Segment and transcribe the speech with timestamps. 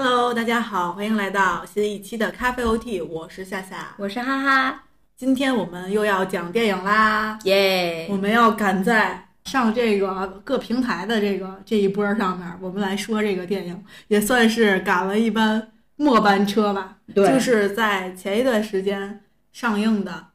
[0.00, 4.84] Hello，大家好，欢迎来到新一期的咖啡 OT，我是夏夏，我是哈哈，
[5.16, 8.06] 今天我们又要讲电影啦，耶！
[8.08, 16.98] 我们要赶在上这个各平台的这个这一波上面，我们来说这个电影，也算是赶了一班末班车吧。
[17.12, 20.28] 对就是在前一段时间上映的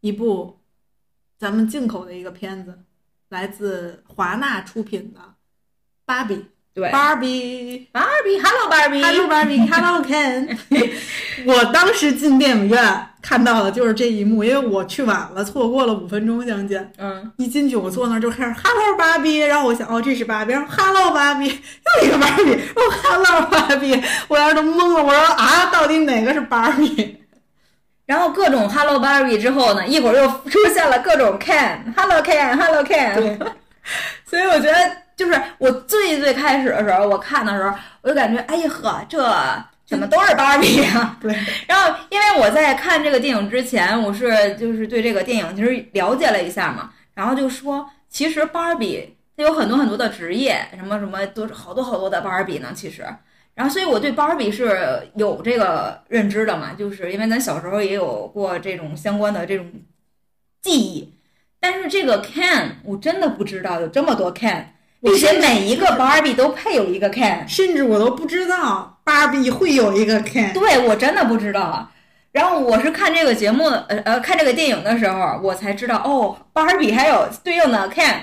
[0.00, 0.58] 一部
[1.38, 2.80] 咱们进口的一个片子，
[3.28, 5.20] 来自华纳出品的
[6.04, 6.34] 《芭比》。
[6.74, 7.88] 对芭比。
[7.92, 10.58] 芭比，Hello 芭比 Hello Barbie，Hello Ken。
[11.46, 16.78] 我当时进电影院看到的就是这一幕，因为我去晚了，错过了五分钟将近。
[16.98, 21.52] 嗯，一进去，我坐那儿就开始 Hello Barbie，，然后我想，哦，这是芭比，然后 Hello Barbie，
[22.00, 27.20] 又一个芭比，哦 Hello Barbie，，我当时都懵了，我说啊，到底哪个是芭比？
[28.06, 33.14] 然后各种 Hello Barbie 之后呢，一会儿又出现了各种 Ken，Hello Ken，Hello Ken。
[33.14, 33.38] 对，
[34.28, 39.18] 所以我觉得就是我最最开始的时候，我看的时候，我就感觉，哎呀呵，这
[39.86, 41.34] 怎么都是芭比呀、 对，
[41.68, 53.06] 然后，因为我在看这个电影之前，我是就是对这个电影其实了解了一下嘛，然后就说，其实芭比它有很多很多的职业，什么什么都是好多好多的芭比呢，其实。
[53.54, 59.70] 然后，所以我对芭比是有这个认知的嘛，就是因为咱小时候也有过这种相关的这种
[60.60, 61.14] 记忆。
[61.60, 64.64] 但是这个 Ken 我真的不知道有这么多 Ken，
[65.04, 67.46] 并且每一个芭比都配有一个 Ken。
[67.46, 70.52] 甚至我都不知道芭比会有一个 Ken。
[70.54, 71.92] 对我真的不知道啊。
[72.32, 78.20] 然后我是看这个节目，呃呃，看这个电影的时候，我才知道哦，芭比还有对应的 Ken。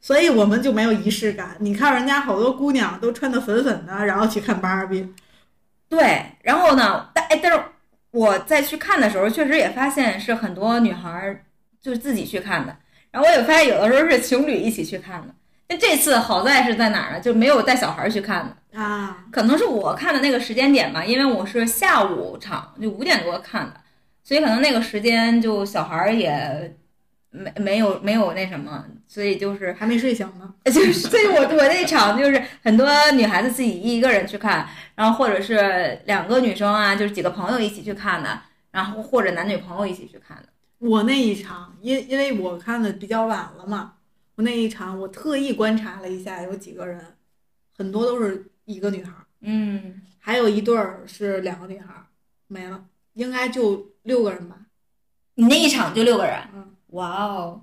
[0.00, 1.56] 所以我们就没有仪式感。
[1.58, 5.12] 你看人家好多姑娘都穿的粉粉的，然后去看芭比。
[5.88, 7.60] 对，然后呢，但哎，但是
[8.12, 11.42] 我在去看的时候，确实也发现是很多女孩儿
[11.82, 12.76] 就是自己去看的。
[13.10, 15.34] 然后我也发现有的时候是情侣一起去看的。
[15.68, 17.20] 那这次好在是在哪儿呢？
[17.20, 18.80] 就没有带小孩儿去看的。
[18.80, 23.74] 啊，可能是我看的那个时间点吧，因为我是下午场，就五点多看的，
[24.22, 26.76] 所以可能那个时间就小孩儿也
[27.30, 30.54] 没没有没有那什么，所以就是还没睡醒呢。
[30.64, 38.40] 就是，所以我我那场就是很多女孩子自己一个人去看，然后或者是两个女生啊，就是几个朋友一起去看的，
[38.70, 40.44] 然后或者男女朋友一起去看的。
[40.78, 43.94] 我那一场，因因为我看的比较晚了嘛，
[44.38, 47.04] 我那一场我特意观察了一下，有几个人，
[47.76, 52.06] 很多都是一个女孩儿，嗯，还有一对儿是两个女孩儿，
[52.46, 52.84] 没了，
[53.14, 54.56] 应该就六个人吧。
[55.34, 57.62] 你那一场就六个人，嗯，哇哦，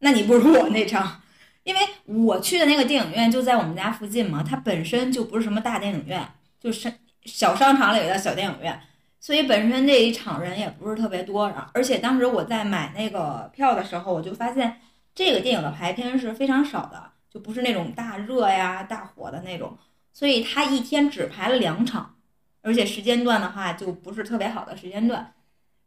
[0.00, 1.22] 那你不如我那场，
[1.62, 6.28] 因为我去的那个电影院就在我们家附近嘛，它本身就不是什么大电影院，
[6.60, 6.92] 就是
[7.24, 8.78] 小商场里的小电影院，
[9.18, 11.48] 所以本身那一场人也不是特别多。
[11.48, 14.78] 然后，而且当时我在买那个票的时候，我就发现
[15.14, 19.76] 这个电影的排片是非常少的，就不是那种大热呀、大火的那种，
[20.12, 22.16] 所以他一天只排了两场，
[22.62, 25.34] 而且时间段的话就不是特别好的时间段。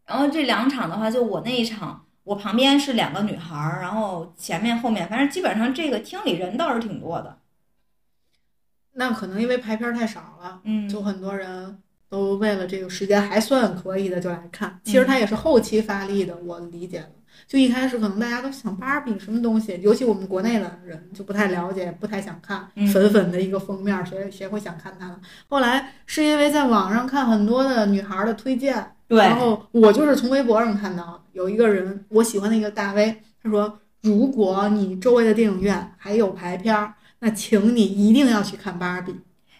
[0.05, 7.39] 然后这两场的话，就我那一场，我旁边是两个女孩儿，然后前面后面，反正基本上这个厅里人倒是挺多的。
[8.93, 14.79] 那可能因为排片太少了，嗯就很多人都为了这个时间还算可以的就来看。
[14.83, 17.09] 其实它也是后期发力的，我理解了。
[17.47, 25.19] 就一开始可能大家都想芭比什么东西，尤其我们国内的人就不太了解，不太想看嗯粉粉的一个封面，谁谁会想看它呢？
[25.47, 39.15] 后来是因为在网上看很多的女孩的推荐，对然后我就是从微博上看到有一个人，我喜欢的一个大 V，他说，如果你周围的电影院还有排片儿，那请你一定要去看芭比。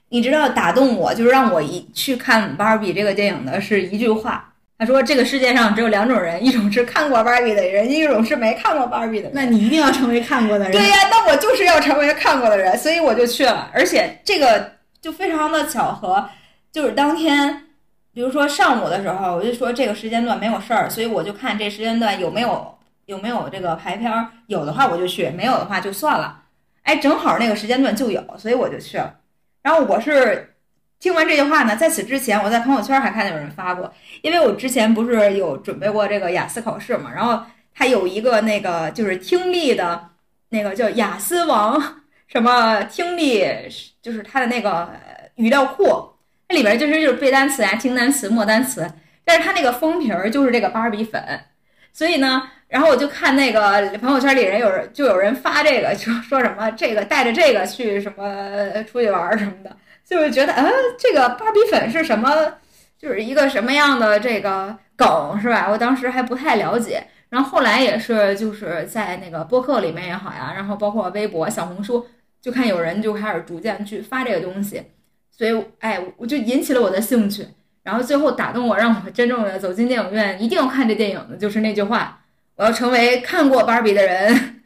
[0.10, 9.32] 你知道打动我，就是让我一去看芭比这个电影的是一句话，他说这个世界上只有两种人，一种是看过芭比的人，一种是没看过芭比的人。
[9.34, 10.74] 那你一定要成为看过的人。
[10.74, 13.72] 对呀、那我就是要成为看过的人，所以我就去了。
[13.74, 16.30] 而且这个就非常的巧合，
[16.74, 17.68] 就是当天，
[18.14, 26.42] 比如说上午的时候，我就说这个时间段没有事儿，所以我就看这时间段有没有有没有这个排片儿，有的话我就去，没有的话就算了。
[26.84, 29.16] 哎，正好那个时间段就有，所以我就去了。
[29.64, 30.55] 然后我是
[31.00, 37.44] 听完这句话呢，在此之前我在朋友圈还看见有人发过，因为我之前不是有准备过这个雅思考试嘛，然后
[37.74, 40.10] 他有一个那个就是听力的。
[40.50, 41.82] 那个叫雅思王
[42.28, 43.46] 什么听力，
[44.02, 44.90] 就是他的那个
[45.36, 46.14] 语料库，
[46.48, 48.90] 那里边就是就是背单词啊、听单词、默单词，
[49.26, 51.22] 但是他那个封皮儿就是这个芭比粉，
[51.92, 59.76] 所以呢，然后我就看那个朋友圈里人有人就有人发这个，就说什么这个带着这个去什么出去玩什么的，
[60.06, 62.30] 就是觉得，嗯，这个芭比粉是什么，
[62.98, 65.68] 就是一个什么样的这个梗是吧？
[65.70, 67.08] 我当时还不太了解。
[67.30, 72.06] 然后后来也是就是在那个播客里面也好呀，然后包括微博、小红书，
[72.40, 74.82] 就看有人就开始逐渐去发这个东西，
[75.32, 77.46] 所以哎，我就引起了我的兴趣。
[77.84, 82.22] 然后最后打动我，让我真正的走进电影院，一定要看这电影的，就是那句话：
[82.56, 84.64] 我要成为看过芭比的人。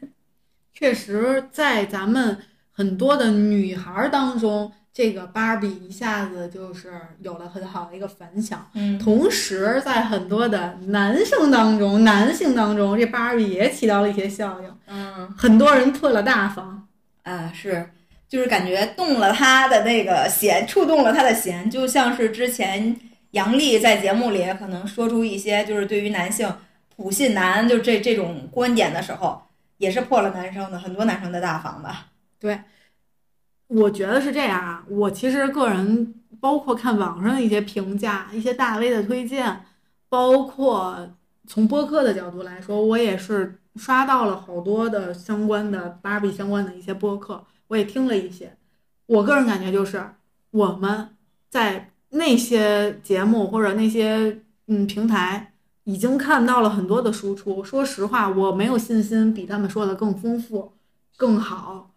[0.73, 2.37] 确实，在咱们
[2.71, 6.91] 很多的女孩当中，这个芭比一下子就是
[7.21, 8.69] 有了很好的一个反响。
[8.73, 16.85] 嗯同时，在很多的男生当中，男性当中，这芭比也起到了一些效应，嗯很多人破了大防。
[17.23, 17.89] 啊，是，
[18.27, 22.93] 就是感觉动了他的那个弦，触动了他的弦，就像是之前
[23.31, 26.53] 杨笠在节目里可能说出一些就是对于男性
[26.97, 29.41] 普信男就这这种观点的时候，
[29.77, 32.07] 也是破了男生的很多男生的大防吧。
[33.69, 39.63] 我觉得是这样啊，我其实个人包括看网上的一些评价、一些大 V 的推荐，
[40.09, 41.07] 包括
[41.45, 48.57] 从播客的角度来说，我也是刷到了好多的相关的芭比相关的一些播客，我也听了一些。
[49.05, 50.03] 我个人感觉就是
[50.49, 51.09] 我们
[51.49, 57.63] 在那些节目或者那些嗯平台已经看到了很多的输出。
[57.63, 60.73] 说实话，我没有信心比他们说的更丰富、
[61.15, 61.88] 更好。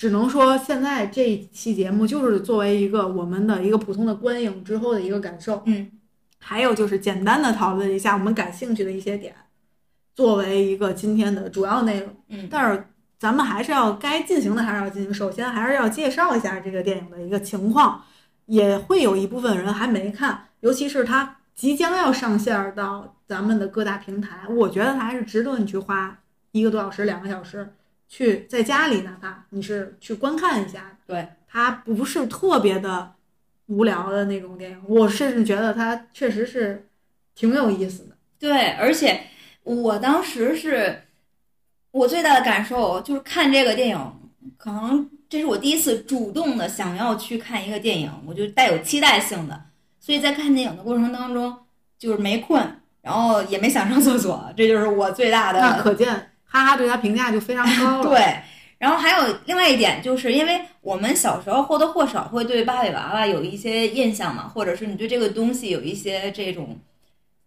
[0.00, 5.90] 只能说现在这一期节目就是作为一个我们的一个普通的观影之后的一个感受，嗯，
[6.38, 9.34] 还有就是简单的讨论一下我们感兴趣的一些点，
[10.14, 12.08] 作为一个今天的主要内容。
[12.28, 12.82] 嗯但是
[13.18, 18.02] 咱们还是要该进行的还是要进行，首先还是要介绍一下这个电影的一个情况，
[18.46, 26.18] 也会有一部分人还没看，尤其是它即将要上线到咱们的各大平台，我觉得它还是值得你去花
[26.52, 27.74] 一个多小时、两个小时
[28.10, 33.12] 去在家里，哪怕你是去观看一下，对，它不是特别的
[33.66, 36.88] 无聊的那种电影，我甚至觉得它确实是
[37.36, 38.16] 挺有意思的。
[38.36, 39.20] 对，而且
[39.62, 41.04] 我当时是
[41.92, 44.12] 我最大的感受就是看这个电影，
[44.56, 49.62] 可能这是我第一次主动的想要去看一个电影，我就带有期待性的，
[50.00, 51.56] 所以在看电影的过程当中
[51.96, 52.60] 就是没困，
[53.02, 58.10] 然后也没想上厕所，这就是我最大的那可见哈哈对他评价就非常高了。
[58.10, 58.36] 对，
[58.78, 66.78] 然后还有另外一点，就是因为我们小时候或多或少会对芭比娃娃有一些印象嘛，或者是你对这个东西有一些这种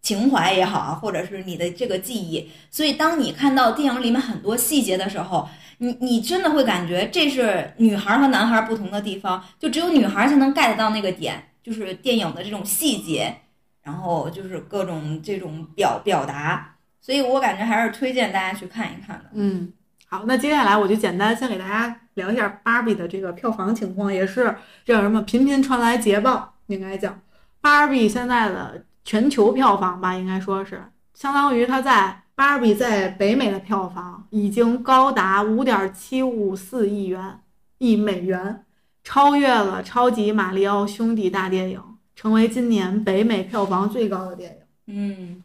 [0.00, 5.48] 情怀也好，或者是你的这个记忆，所以当你看到电影里面很多细节的时候，
[5.78, 13.34] 你你真的会感觉这是女孩和男孩不同的地方，就只有女孩才能 get 到那个点，就是电影的这种细节，
[13.82, 16.73] 然后就是各种这种表表达，
[17.04, 19.24] 所以我感觉还是推荐大家去看一看的。
[19.34, 19.70] 嗯，
[20.06, 24.56] 好，那接下来我就简单先给大家聊一下芭比的这个票房情况，也是
[24.86, 27.14] 叫什么频频传来捷报，应该叫
[27.60, 37.38] 芭比现在的全球票房吧，应该说是相当于它在芭比在北美的票房已经高达五点七五四亿元
[37.76, 38.64] 亿美元，
[39.02, 41.82] 超越了《超级马里奥兄弟》大电影，
[42.16, 44.56] 成为今年北美票房最高的电影。
[44.86, 45.42] 嗯。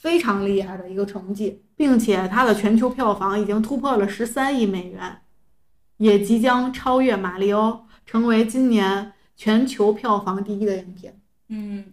[0.00, 5.20] 非常厉害的一个成绩，并且它的全球票房已经突破了十三亿美元，
[5.98, 7.70] 也即将超越《马里奥》，
[8.06, 11.20] 成为今年全球票房第一的影片。
[11.48, 11.84] 嗯，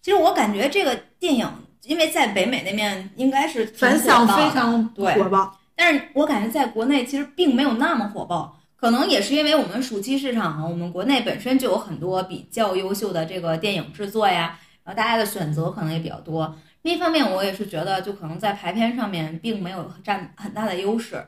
[0.00, 1.46] 其实我感觉这个电影，
[1.84, 5.58] 因为在北美那面应该是反响非常对火爆。
[5.76, 16.56] 但是我感觉在国内其实并没有那么火爆，可能也是因为我们暑期市场，我们国内本身就有很多比较优秀的这个电影制作呀，然后大家的选择可能也比较多。
[16.82, 21.26] 另一方面，我也是觉得，就可能在排片上面并没有占很大的优势，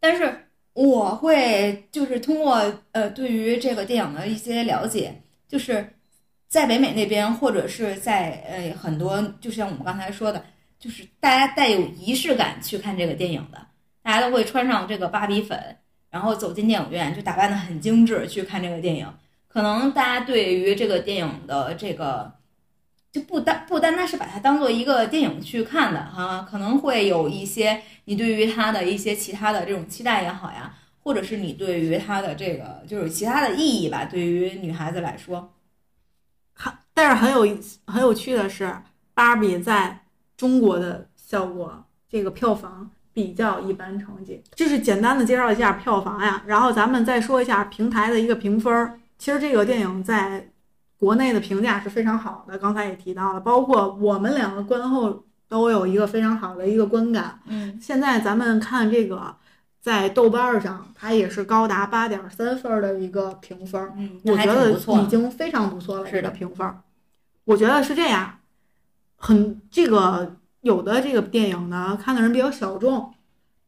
[0.00, 2.60] 但是我会就是通过
[2.92, 5.94] 呃对于这个电影的一些了解，就是
[6.46, 10.42] 在北美那边或者是在呃很多，就像我们刚才说的，
[10.78, 13.58] 就是大家带有仪式感去看这个电影的，
[14.02, 15.76] 大家都会穿上这个芭比粉，
[16.10, 19.06] 然后走进电影院就打扮的很精致去看这个电影。
[19.48, 22.32] 可能大家对于这个电影的这个
[23.10, 35.52] 就不单不单单是把它当做一个电影去看的哈，可能会有一些你对于它的一些其他的这种期待也好呀，或者是你对于它的这个就是其他的意义吧，对于女孩子来说，
[36.52, 38.76] 还但是很有很有趣的是，
[39.14, 40.04] 芭比在
[40.36, 44.42] 中国的效果，这个票房比较一般成绩。
[44.54, 49.00] 就是简单的介绍一下票房呀，然后咱们再说一下平台的一个评分。
[49.16, 50.48] 其实这个电影在
[50.98, 57.40] 国内的评价是非常好的，刚才也提到了，包括我们两个观后都有一个非常好的一个观感。
[57.46, 59.36] 嗯现在咱们看这个，
[59.80, 66.04] 在豆瓣上，它也是高达八点三分的一个评分，嗯，我觉得已经非常不错了。
[66.04, 66.74] 这个是的评分，
[67.44, 68.40] 我觉得是这样，
[69.16, 73.14] 很这个有的这个电影呢，看的人比较小众，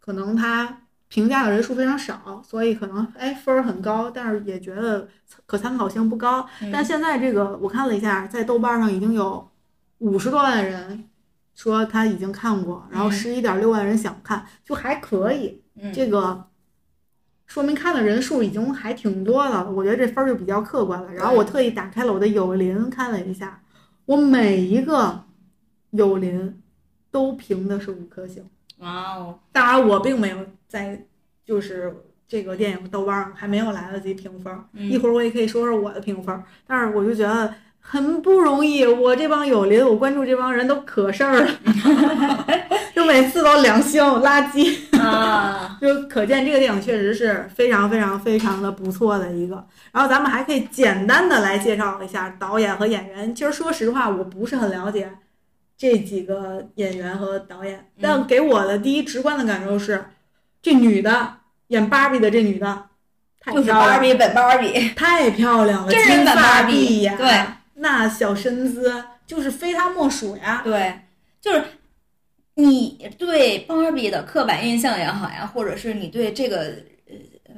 [0.01, 0.83] 可能他
[1.13, 5.09] 评价的人数非常少，所以可能哎分儿很高，但是也觉得
[5.45, 6.47] 可参考性不高。
[6.63, 9.51] 嗯但现在这个我看了一下，在豆瓣上已经有
[9.99, 11.05] 五十多万人
[11.53, 15.61] 说他已经看过，然后嗯十一点六万人想看，就还可以。
[15.75, 16.47] 嗯这个
[17.47, 21.13] 说明看的人数已经还挺多了，我觉得这分儿就比较客观了。
[21.13, 23.61] 然后我特意打开了我的友邻看了一下，
[24.07, 25.25] 我每一个
[25.91, 26.63] 友邻
[27.11, 28.49] 都评的是五颗星。
[28.81, 30.37] 哇哦，当然，我并没有
[30.69, 31.07] 在
[31.45, 31.95] 就是
[32.27, 36.43] 这个电影豆瓣上还没有来得及评分，嗯一会儿我也可以说说我的评分。
[36.67, 41.49] 但是我就觉得很不容易，我这帮友邻，我关注这帮人都可事儿了，
[42.95, 44.77] 就每次都两星垃圾。
[45.01, 49.67] 啊， 就可见这个电影确实是非常非常非常的不错的一个。
[49.93, 53.35] 然后咱们还可以简单的来介绍一下导演和演员。
[53.35, 55.11] 其实说实话，我不是很了解
[55.81, 60.05] 这几个演员和导演，但给我的第一直观的感受是，
[60.61, 61.37] 这女的
[61.69, 62.85] 演芭比的这女的
[63.41, 67.47] 太芭比本芭比，太漂亮了，真人版芭比呀，对，
[67.77, 70.61] 那小身姿就是非她莫属呀。
[70.63, 71.01] 对，
[71.41, 71.65] 就是
[72.57, 76.59] 你对芭比的刻板印象也好呀，或者是你对这个
[77.09, 77.55] 呃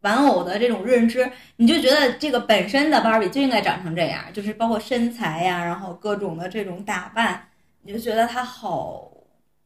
[0.00, 7.48] 玩偶的这种认知，你就觉得这个本身的芭比就应该长成这样，就是包括身材呀，然后各种的这种打扮，
[7.88, 9.10] 你就觉得他好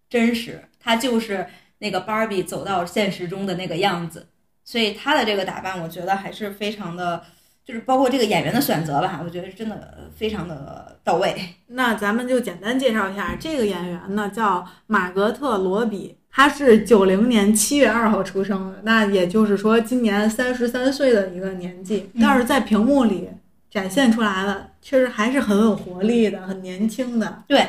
[0.09, 1.45] 真实，他就是
[1.79, 4.29] 那个芭比走到现实中的那个样子。
[4.65, 7.21] 所以他的这个打扮，我觉得还是非常的，
[7.65, 11.35] 就是包括这个演员的选择吧，我觉得真的非常的到位。
[11.75, 23.29] 那咱们就简单介绍一下这个演员呢，叫马格特·罗比，他是九零年七月二号出生的，那也就是说今年三十三岁的一个年纪，嗯但是在屏幕里
[23.69, 27.43] 展现出来的确实还是很有活力的，很年轻的。
[27.49, 27.67] 对，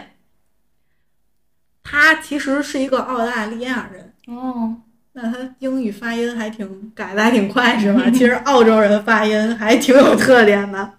[1.83, 4.13] 他其实是一个澳大利亚人。
[4.27, 4.75] 哦，
[5.11, 8.03] 那他英语发音还挺改的还挺快是吧？
[8.11, 10.93] 其实澳洲人发音还挺有特点的。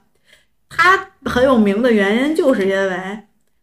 [0.69, 3.19] 他很有名的原因就是因为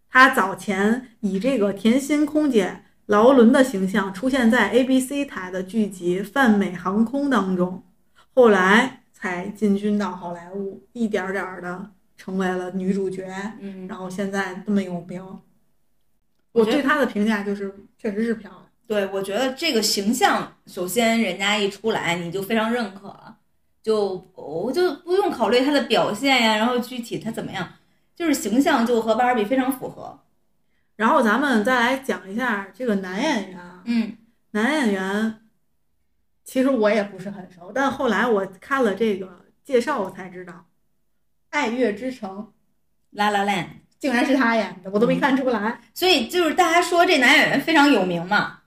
[0.09, 7.83] 他早前以这个甜心空姐劳伦的形象出现在 ABC 台的剧集《泛美航空》当中，
[8.33, 13.25] 后来才进军到好莱坞，一点儿点儿的成为了女主角，
[13.59, 15.21] 嗯，然后现在这么有名。
[16.51, 18.61] 我对她的评价就是，确实是漂亮。
[18.87, 23.37] 对，我觉得这个形象，首先人家一出来你就非常认可了，
[23.81, 27.75] 就我就不用考虑他的表现呀，然后具体他怎么样，
[28.15, 30.19] 就是形象就和芭比非常符合。
[30.97, 34.17] 然后咱们再来讲一下这个男演员啊，嗯
[34.51, 35.39] 男演员
[36.43, 40.53] 其实我也不是很熟，但后来我看了这个介绍，我才知道，
[41.49, 42.39] 《爱乐之城》
[43.11, 43.67] ，La La Land，
[44.01, 45.79] 竟然是他演的，我都没看出来。
[45.93, 48.57] 所以就是大家说这男演员非常有名嘛，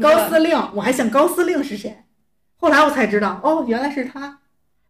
[0.00, 2.04] 高司令，我还想高司令是谁，
[2.56, 4.38] 后来我才知道，哦，原来是他。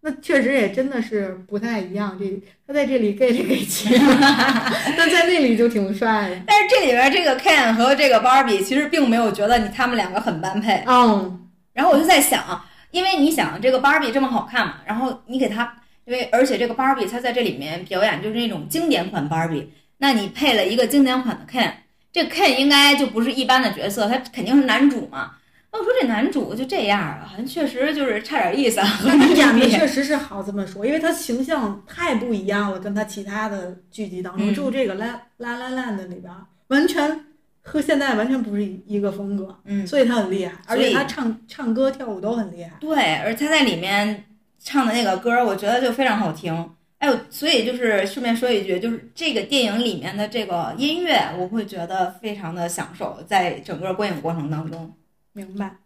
[0.02, 3.88] 那确实也真的是不太一样，这他在这里 gay 里 gay 气，
[4.96, 6.42] 但在那里就挺帅的。
[6.46, 10.84] 但是这里边这个 Ken 和这个 Barbie 其实并没有觉得你他们两个很般配。
[10.86, 12.62] 嗯，然后我就在想，
[12.92, 15.74] 因为你想这个 Barbie 这么好看嘛，然后你给他，
[16.04, 21.72] 因为而且这个 Barbie 他在这里面表演就是那种经典款芭比，那你配了一个经典款的 Ken，
[22.12, 25.32] 这 Ken 应该就不是一般的角色，他肯定是男主嘛。
[25.72, 28.86] 那我说这男主就这样啊，好像确实就是差点意思啊。
[29.00, 36.32] 和他你演的确实是好这么说，因为他形象太不一样了，跟他其他的剧集当中，嗯就这个《拉拉拉烂》的里边，
[36.68, 37.24] 完全
[37.62, 42.72] 和现在完全不是一一个风格，嗯，所以他很厉害，而且他唱唱歌跳舞都很厉害。
[42.80, 44.24] 对，而他在里面
[44.58, 46.70] 唱的那个歌，我觉得就非常好听。
[46.98, 54.94] 哎呦，所以就是顺便说一句，就是这个电影里面的这个音乐，我会觉得非常的享受，在整个观影过程当中。
[55.32, 55.76] 明白。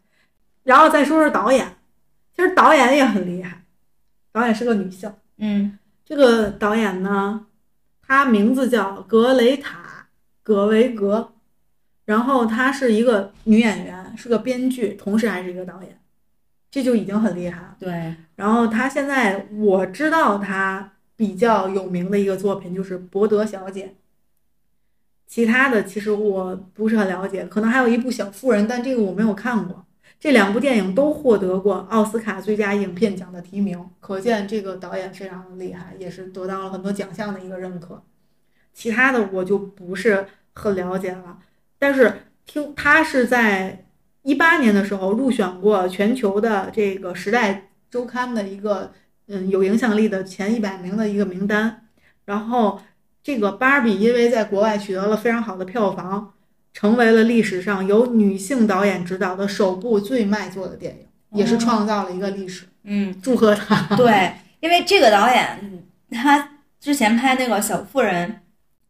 [0.62, 1.66] 然后再说说导演，
[2.36, 3.64] 其实导演也很厉害，
[4.30, 5.12] 导演是个女性。
[5.38, 7.46] 嗯这个导演呢，
[8.06, 9.78] 她名字叫格雷塔·
[10.42, 11.32] 葛维格，
[12.04, 16.00] 然后她是一个女演员，是个编剧，同时还是一个导演，
[16.70, 17.76] 这就已经很厉害了。
[17.80, 23.86] 对，然后她现在我知道她比较有名的一个作品就是《伯德小姐》，
[25.26, 29.84] 其他的其实我不是很了解，可能还有一部《小妇人》，但这个我没有看过。
[30.18, 38.02] 这两部电影都获得过奥斯卡最佳影片奖的提名，可见这个导演非常的厉害，也是得到了很多奖项的一个认可。
[38.72, 41.38] 其他的我就不是很了解了，
[41.78, 43.84] 但是听他是在
[44.22, 48.92] 一八年的时候入选过全球的这个《时代周刊》的一个
[49.32, 51.86] 嗯有影响力的前一百名的一个名单，
[52.24, 52.82] 然后
[53.22, 56.34] 这个芭比因为在国外取得了非常好的票房，
[56.74, 62.66] 成为了历史上由女性导演执导的首部最卖座的电影，也是创造了一个历史。
[62.82, 63.94] 嗯，祝贺他！
[63.96, 68.28] 对，因为这个导演他之前拍那个《小妇人》，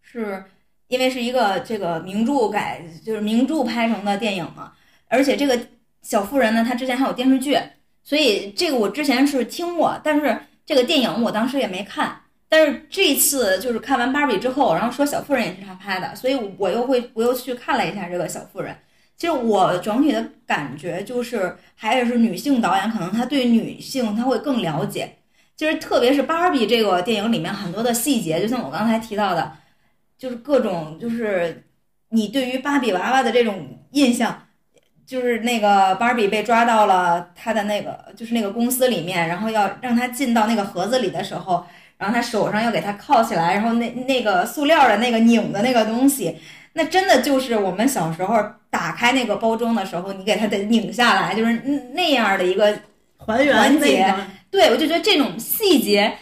[0.00, 0.42] 是
[0.88, 4.72] 因为是一个这个名著改，就是名著拍成的电影嘛。
[5.08, 5.56] 而且这个
[6.02, 7.58] 《小妇人》呢，她之前还有电视剧，
[8.02, 12.20] 所以这个我之前是听过，但是这个电影我当时也没看。
[12.48, 18.74] 但是这次就是看完芭比之后，然后说《小妇人》也是他拍的，所以我又会我又去看了一下这个《小妇人》。
[19.16, 25.16] 其实我整体的感觉就是，还是女性导演可能她对女性她会更了解。
[25.56, 29.52] 就是特别是芭比这个电影里面很多的细节，就像我刚才提到的，
[30.18, 31.64] 就是各种就是
[32.08, 34.48] 你对于芭比娃娃的这种印象，
[35.10, 41.66] 就是那个芭比被抓到了他的那个就是那个公司里面，然后要让他进到那个盒子里的时候，
[41.98, 46.38] 然后他手上要给他铐起来，然后那那个塑料的那个拧的那个东西，
[46.74, 48.40] 那真的就是我们小时候
[48.70, 51.54] 打开那个包装的时候，你给它得拧下来，就是
[51.92, 52.72] 那样的一个
[53.18, 54.22] 还原环节那个。
[54.48, 56.12] 对，我就觉得这种细节，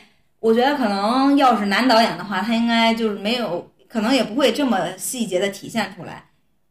[0.40, 6.24] 我觉得可能要是男导演的话，他应该就是没有，可能也不会这么细节的体现出来，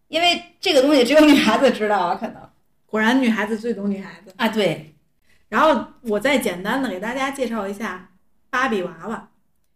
[0.08, 2.42] 因为这个东西只有女孩子知道啊，可能
[2.86, 4.34] 果然女孩子最懂女孩子。
[4.38, 4.94] 啊，对，
[5.50, 8.10] 然后我再简单的给大家介绍一下
[8.50, 9.30] 芭比娃娃，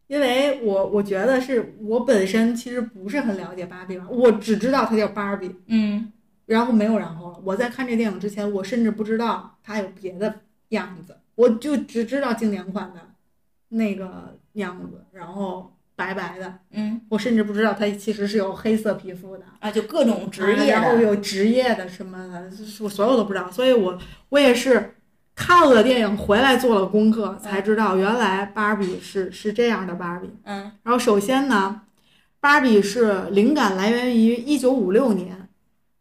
[0.08, 6.12] 因为我我觉得是我本身其实不是很了解芭比娃娃，我只知道它叫芭比，嗯
[6.46, 7.40] 然后没有然后了。
[7.44, 13.00] 我在看这电影之前，我甚至不知道它有别的样子，我就只知道经典款的
[13.70, 19.44] 那个样子，然后白白的，嗯我甚至不知道它其实是有黑色皮肤的。
[19.60, 23.96] 啊，就各种职业然后，有职业的什么的，就是我所有都不知道，所以我
[24.30, 24.96] 我也是
[25.36, 30.28] 看了电影回来做了功课，才知道原来芭比是是这样的芭比。
[30.46, 31.82] 嗯然后首先呢，
[32.40, 35.50] 芭比是灵感来源于一九五六年，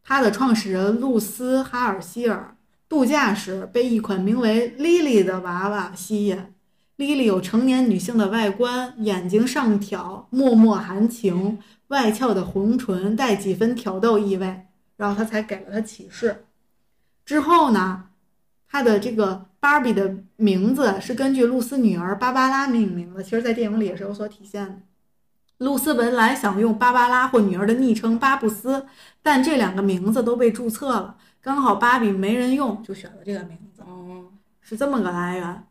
[0.03, 2.55] 它的创始人露丝·哈尔希尔
[2.89, 6.37] 度假时被一款名为 Lily 的娃娃吸引。
[7.01, 16.45] Lily 有成年女性的外观，眼睛上挑，脉脉含情，外翘的红唇带几分挑逗意味，然后他才给了她启示。
[17.25, 18.03] 之后呢，
[18.69, 24.75] 他的这个芭比的名字是根据露丝女儿芭芭拉命名的，其实在电影里也是有所体现的。
[25.57, 28.85] 露丝本来想用芭芭拉或女儿的昵称巴布斯，
[29.23, 33.81] 但这两个名字都被注册了，刚好芭比没人用，就选了这个名字。
[33.81, 34.25] 哦，
[34.59, 35.63] 是这么个来源。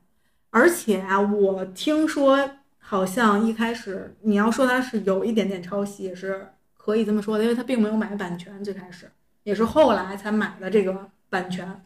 [0.51, 9.11] 而且啊，我听说好像一开始你要说它是有一点点抄袭，也是可以这么说的，因为他并没有买版权，最开始
[9.45, 11.83] 也是后来才买的这个版权。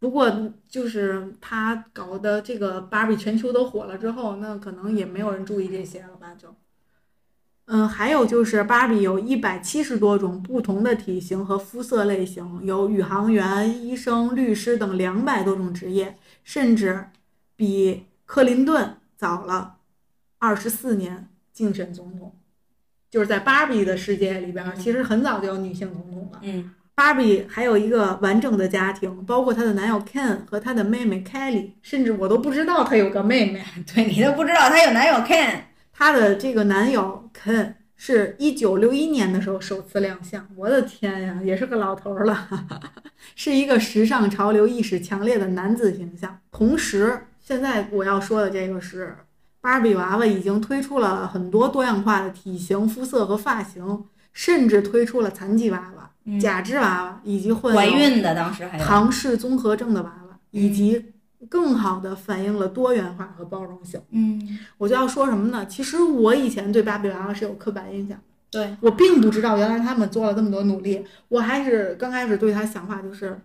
[0.00, 6.34] 不过就是他搞的这个芭比全球都火了之后，那可能也没有人注意这些了吧？
[6.36, 6.52] 就，
[7.66, 17.06] 嗯，还有就是芭比有一百七十多种不同的体型和肤色类型，有宇航员、医生、律师等两百多种职业，甚至
[17.56, 19.76] 比克林顿早了
[20.38, 22.34] 二十四年竞选总统。
[23.10, 26.40] 就是在芭比的世界里边，其实很早就有女性总统了。
[26.42, 33.64] 嗯芭比还有一个完整的家庭，包括她的男友 Ken 和她的妹妹 Kelly，甚至我都不知道她有个妹妹。
[33.94, 37.74] 对你都不知道她有男友 Ken，她的这个男友 Ken
[38.04, 42.48] 是一九六一年的时候首次亮相，我的天呀，也是个老头儿了，
[43.36, 46.36] 是一个时尚潮流意识强烈的男子形象。
[46.50, 49.16] 同时，现在我要说的这个是，
[49.60, 56.40] 芭比娃娃已经推出了很多多样化的体型、肤色和发型，甚至推出了残疾娃娃、嗯。
[56.40, 61.11] 假肢娃娃以及怀孕的当时还有，唐氏综合症的娃娃，以及
[61.48, 64.00] 更好的反映了多元化和包容性。
[64.10, 65.66] 嗯，我就要说什么呢？
[65.66, 71.04] 其实我以前对芭比娃娃是有刻板印象的，对，我并不知道原来他们做了这么多努力。
[71.28, 73.40] 我还是刚开始对他想法就是，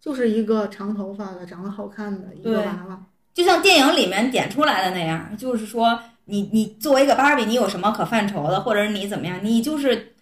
[0.00, 3.02] 就是一个长头发的、长得好看的一个娃娃。
[3.34, 10.12] 就像电影里面点出来的那样，就是说你你作为一个芭比，你有什么可犯愁的，或者是你怎么样，你就是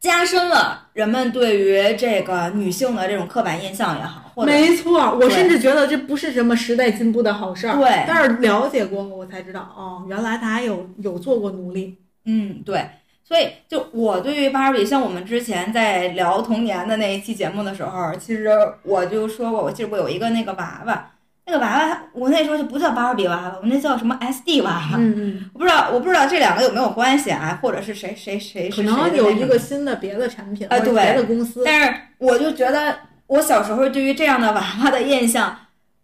[0.00, 7.76] 加深了人们对于这个女性的这种刻板印象也好，或者没错，我甚至觉得这不是什么时代进步的好事儿。
[7.76, 11.98] 对但是了解过后，我才知道哦，原来他还有有做过奴隶。
[12.24, 12.88] 嗯，对，
[13.24, 18.48] 所以就我对于芭比，像我们之前在聊童年的那一期节目的时候，其实
[18.84, 21.10] 我就说过，我记得我有一个那个娃娃，
[21.48, 31.62] 那个娃娃，我那时候就不叫芭比娃娃，我那叫什么 SD 娃娃，嗯嗯，我不知道，我不知道这两个有没有关系啊，或者是谁谁谁是可能有一个新的别的产品，啊对别的公司。
[31.64, 32.94] 但是我就觉得，
[33.26, 35.56] 我小时候对于这样的娃娃的印象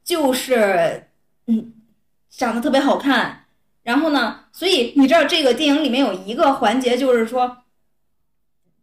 [0.03, 1.09] 就是，
[1.47, 1.75] 嗯，
[2.31, 3.41] 长得特别好看。
[3.83, 7.59] 然后呢，所以你知道这个电影里面有一个环节，就是说，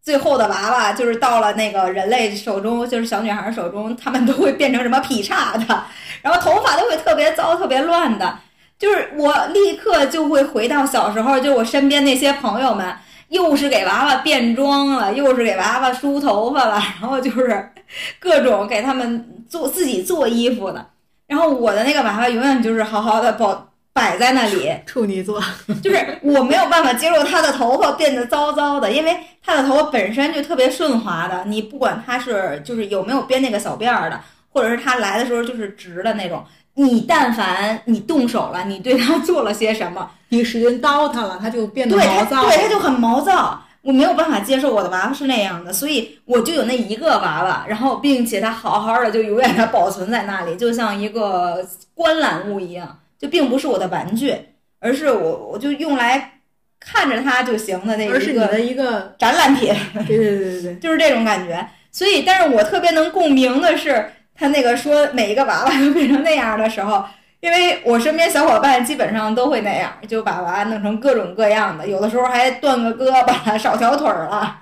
[0.01, 5.83] 最后的娃娃就是到了那个人类手中，就是小女孩手中，他们都会变成什么劈叉的，
[6.21, 8.39] 然后头发都会特别糟、特别乱的。
[8.79, 12.95] 就是我立刻就会回到小时候，就我身边那些朋友们，
[13.29, 17.71] 又是给娃娃变装了，又是给娃娃梳头发了，然后就是
[18.19, 20.83] 各种给他们做自己做衣服的。
[21.27, 25.41] 然后我的那个娃娃永远就是好好的保摆在那里，处女座，
[25.83, 36.43] 就是我没有办法接受他的头发变得糟糟的，因为他的头发本身就特别顺滑的，你不管他是就是有没有编那个小辫儿的，或者是他来的时候就是直的那种，
[36.75, 42.45] 你但凡你动手了，你对他做了些什么，你使劲叨他了，他就变得毛躁。
[42.45, 43.61] 对他就很毛躁。
[43.83, 54.35] 我没有办法接受我的娃娃是那样的，所以我就有那一个娃娃，然后并且它好好的就永远的保存在那里，就像一个观览物一样，就并不是我的玩具，
[54.79, 56.39] 而是我我就用来
[56.79, 59.71] 看着它就行的那一个而是你的一个，展览品，
[60.07, 61.63] 对对对对对，就是这种感觉。
[61.91, 67.05] 所以，但是我特别能共鸣的是，他那个说每一个娃娃都变成那样的时候，
[67.41, 74.57] 因为我身边小伙伴基本上都会那样，就把娃娃弄成各种各样的，有的时候还断个胳膊了、 少条腿儿了，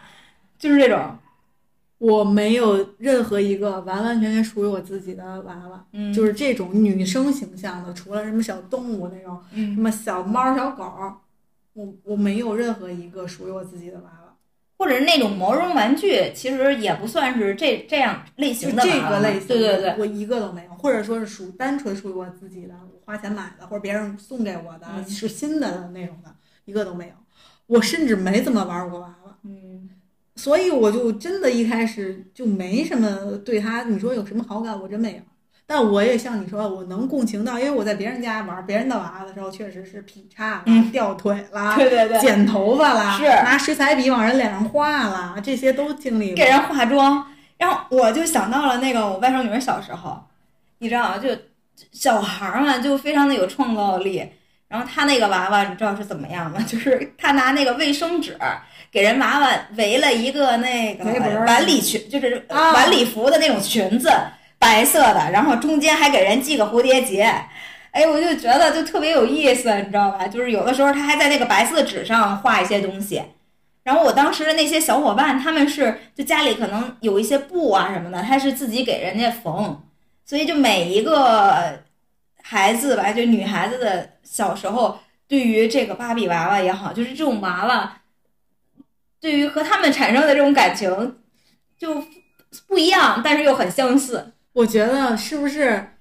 [0.60, 1.18] 就是这种。
[2.00, 10.84] 我没有任何一个完完全全属于我自己的娃娃，嗯就是这种女生形象的，除了什么小动物那种，什嗯，么小猫、小狗，
[11.74, 14.36] 我我没有任何一个属于我自己的娃娃。
[14.78, 26.34] 或者是那种毛绒玩具，其实也不算是这这样类型的娃娃这个类型，对对对，我一个都没有，或者说是属单纯属于我自己的，我花钱买的，或者别人送给我的，嗯是新的那种的，
[26.64, 27.14] 一个都没有。
[27.68, 29.19] 我甚至没怎么玩过娃娃，嗯
[30.40, 33.10] 所以我就真的一开始就没什么
[33.44, 35.20] 对他，你说有什么好感，我真没有。
[35.68, 46.36] 但我也像你说，我能共情到，因为我在别人家玩别人的娃娃的时候，确实是劈叉啦、嗯掉腿啦、对对对，剪头发啦，是拿水彩笔往人脸上画啦，这些都经历过。
[46.38, 50.18] 给人化妆，然后我就想到了那个我外甥女儿小时候，
[50.78, 51.18] 你知道吗？
[51.18, 51.28] 就
[51.92, 54.24] 小孩儿嘛，就非常的有创造力。
[54.70, 56.60] 然后她那个娃娃，你知道是怎么样吗？
[56.68, 58.38] 就是她拿那个卫生纸
[58.92, 61.06] 给人娃娃围了一个那个
[61.46, 64.12] 晚礼裙，就是啊晚礼服的那种裙子，
[64.58, 67.24] 白色的，然后中间还给人系个蝴蝶结。
[67.92, 70.28] 哎，我就觉得就特别有意思，你知道吧？
[70.28, 73.22] 就是有的时候他还在那个白色纸上画一些东西，
[73.84, 79.82] 然后我当时的那些小伙伴，他们是就家里可能有一些布啊什么的，他是自己给人家缝，
[80.24, 81.80] 所以就每一个
[82.44, 87.99] 孩子吧，就女孩子的小时候，对于这个芭比娃娃也好，就是这种娃娃，
[89.22, 91.16] 对于和他们产生的这种感情
[91.78, 92.04] 就
[92.68, 94.34] 不一样，但是又很相似。
[94.54, 95.92] 我觉得是不是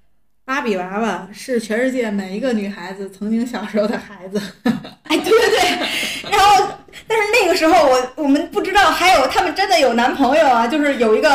[0.43, 4.41] 芭比娃娃是全世界每一个女孩子曾经小时候的孩子？
[5.03, 6.71] 哎，对对对，然后
[7.09, 11.29] 但是那个时候我我们不知道还有他们真的有男朋友啊，就是有一个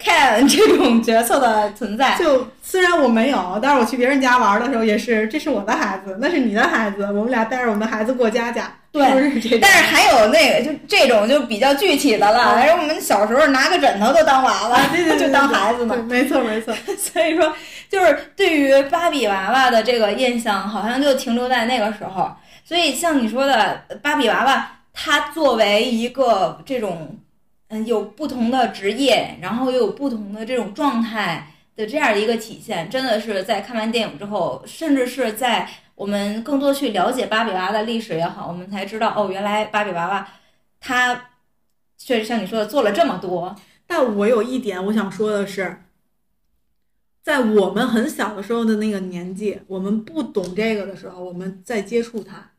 [0.00, 2.16] Ken 这种角色的存在。
[2.18, 9.02] 就虽然我没有，但是我去别人家玩的时候也是，这是我的孩子，那是你的孩子，我们俩带着我们的孩子过家家，对？
[9.60, 16.22] 但是还有那个就这种就比较具体的了，嗯然后我们小时候拿个枕头都当娃娃，对对对，就当孩子呢对。
[16.22, 16.74] 没错没错。
[16.98, 17.52] 所以说，
[17.88, 22.30] 就是对于芭比娃娃的这个印象，好像就停留在那个时候。
[22.64, 24.70] 所以像你说的，芭比娃娃，
[25.02, 27.16] 它作为一个这种，
[27.68, 40.28] 嗯，有不同的职业，然后又有不同的这种状态的这样的一个体现，真的是在看完电影之后，甚至是在我们更多去了解芭比娃娃的历史也好，我们才知道，哦，原来芭比娃娃
[40.78, 41.30] 它
[41.96, 43.56] 确实像你说的做了这么多。
[43.86, 45.82] 但我有一点我想说的是，
[47.22, 52.50] 在我们很小的时候的那个年纪，我们不懂这个的时候，我们在接触它，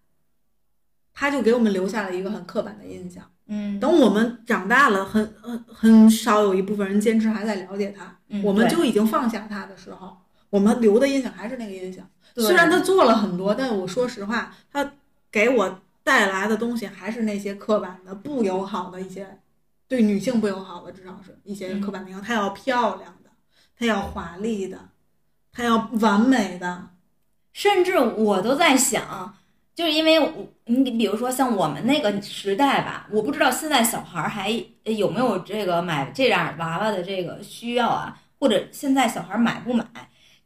[1.22, 3.24] 它就给我们留下了一个很刻板的印象。
[3.46, 10.18] 嗯，等我们长大了，很很很少有一部分人坚持还在了解他，嗯我们就已经放下他的时候，
[10.50, 12.04] 我们留的印象还是那个印象。
[12.38, 14.94] 虽然他做了很多，但我说实话，他
[15.32, 19.38] 给我带来的东西还是那些刻板的、不友好的一些，
[19.88, 22.24] 对女性不友好的，至少是一些刻板的印象。
[22.24, 23.30] 她要漂亮的，
[23.78, 24.90] 他要华丽的，
[25.54, 26.88] 他要完美的。
[27.54, 29.36] 甚至我都在想，
[29.76, 30.32] 就是因为我
[30.66, 34.50] 你比如说像我们那个时代吧，我不知道现在小孩儿还
[34.84, 39.86] 有没有这个买这样娃娃的这个需要啊，或者现在小孩儿买不买？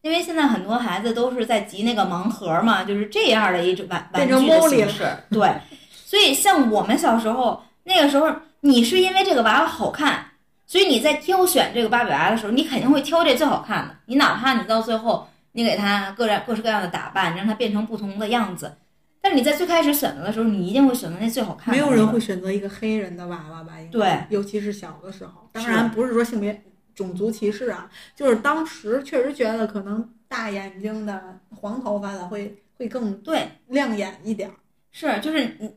[0.01, 5.03] 因为现在很多孩子都是在集那个盲盒嘛，就是这样的一种玩玩具的形式。
[5.31, 5.51] 对，
[5.89, 10.23] 所以像我们小时候那个时候，你是因为这个娃娃好看，
[10.67, 13.95] 所以你在挑选这个芭比娃娃的时候，你肯定会挑这最好看的。
[14.05, 18.77] 你哪怕你到最后你给它各样各式各样的打扮，让它变成不同的样子，
[19.25, 21.81] 但是你在最开始选择的时候，你一定会选择那最好看的。
[21.81, 23.73] 没有人会选择一个黑人的娃娃吧？
[23.91, 25.49] 对，尤其是小的时候。
[25.51, 26.61] 当然不是说性别
[26.93, 34.53] 种族歧视啊，就是当时确实觉得可能大眼睛的、黄头发的会会更对，亮眼一点儿。
[34.91, 35.71] 是就是你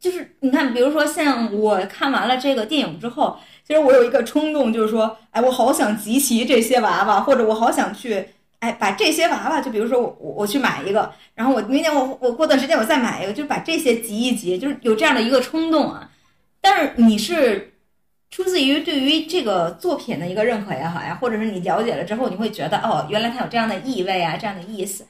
[0.00, 3.36] 就是你看，比如说像我看完了这个电影之后，
[3.66, 8.30] 其实我有一个冲动，就是说，哎，我好想集齐这些娃娃，或者我好想去。
[8.64, 16.10] 哎，把这些娃娃，就比如说我我我去买一个，然后我明年我我过段时间我再买一个，就把这些集一集，就是有这样的一个冲动啊。
[16.62, 17.74] 但是你是
[18.30, 25.04] 出自于对于这个作品的一个认可也好呀，或者是你了解了之后，你会觉得哦，原来它有这样的意味啊，这样的意思，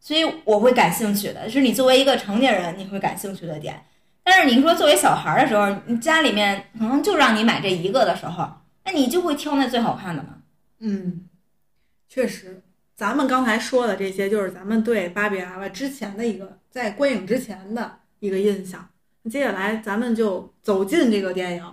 [0.00, 3.84] 所以我会感兴趣的，是你作为一个成年人你会感兴趣的点。
[4.22, 8.48] 但是你说作为小孩的时候，你家里面可能就让你买这一个的时候，
[8.84, 10.30] 那你就会挑那最好看的嘛。
[10.80, 11.28] 嗯，
[12.08, 12.62] 确实，
[12.96, 18.88] 咱们刚才说的这些，就是咱们对芭比娃娃之前的一个在观影之前的一个印象。
[19.28, 21.64] 接下来咱们就走进这个电影，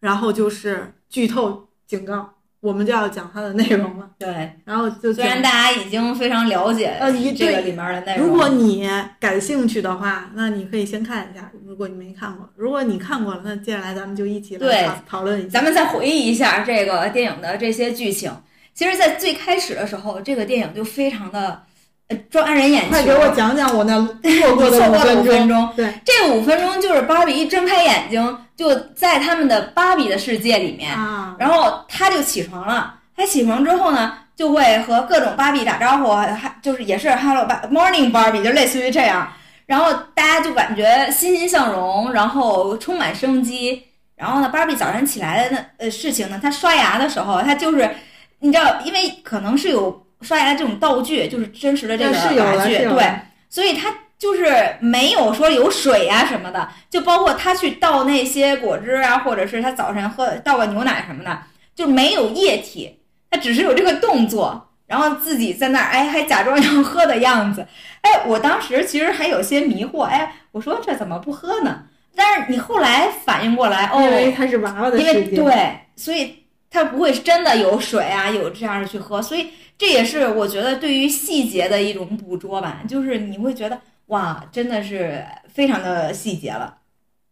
[0.00, 4.10] 然后就是剧透警告，我们就要讲它的内容了。
[4.18, 8.88] 对，然后就虽然大家已经非常了解呃这个里面的内容，如果你
[9.20, 11.52] 感兴趣的话，那你可以先看一下。
[11.64, 15.48] 如果你没看过，如果你看过了，那接下来咱们就一起对来讨讨论一下。
[15.50, 18.32] 咱们再回忆一下这个电影的这些剧情。
[18.76, 21.62] 其实，在最开始的时候，这个电影就非常的
[22.08, 22.90] 呃抓人眼球。
[22.90, 23.94] 快给我讲讲我那
[24.38, 25.72] 错过的五五分钟。
[25.74, 32.94] 对，这五分钟就是芭比一睁开眼睛，就在他们的芭比的世界里面，啊，然后他就起床了。
[33.16, 39.32] 他起床之后呢，就会和各种芭比打招呼，还就是也是 Hello 芭 Morning Barbie，就类似于这样。
[39.64, 43.84] 然后大家就感觉欣欣向荣，然后充满生机。
[44.16, 47.90] 然后呢，芭比早上起来的那呃事情呢，她刷牙的时候，她就是
[48.40, 61.38] 你知道，因为可能是有刷牙这种道具，就是真实的这个那是有的玩具，对，所以他就是没有说有水啊什么的，就包括他去倒那些果汁啊，或者是他早晨喝倒个牛奶什么的，
[61.74, 62.98] 就没有液体，
[63.30, 67.66] 他只是有这个动作，然后自己在那儿哎还假装 要喝的样子，
[68.00, 71.82] 哎，我当时其实还有些迷惑，哎，我说这怎么不喝呢？
[72.18, 75.24] 但是你后来反应过来，哦，因为他是娃娃的因为。
[75.24, 76.45] 对，所以
[76.76, 86.76] 它不会是真的有水啊，有这样的去喝，所以这也是我觉得对于细节的一种捕捉吧，就是你会觉得哇，真的是非常的细节了。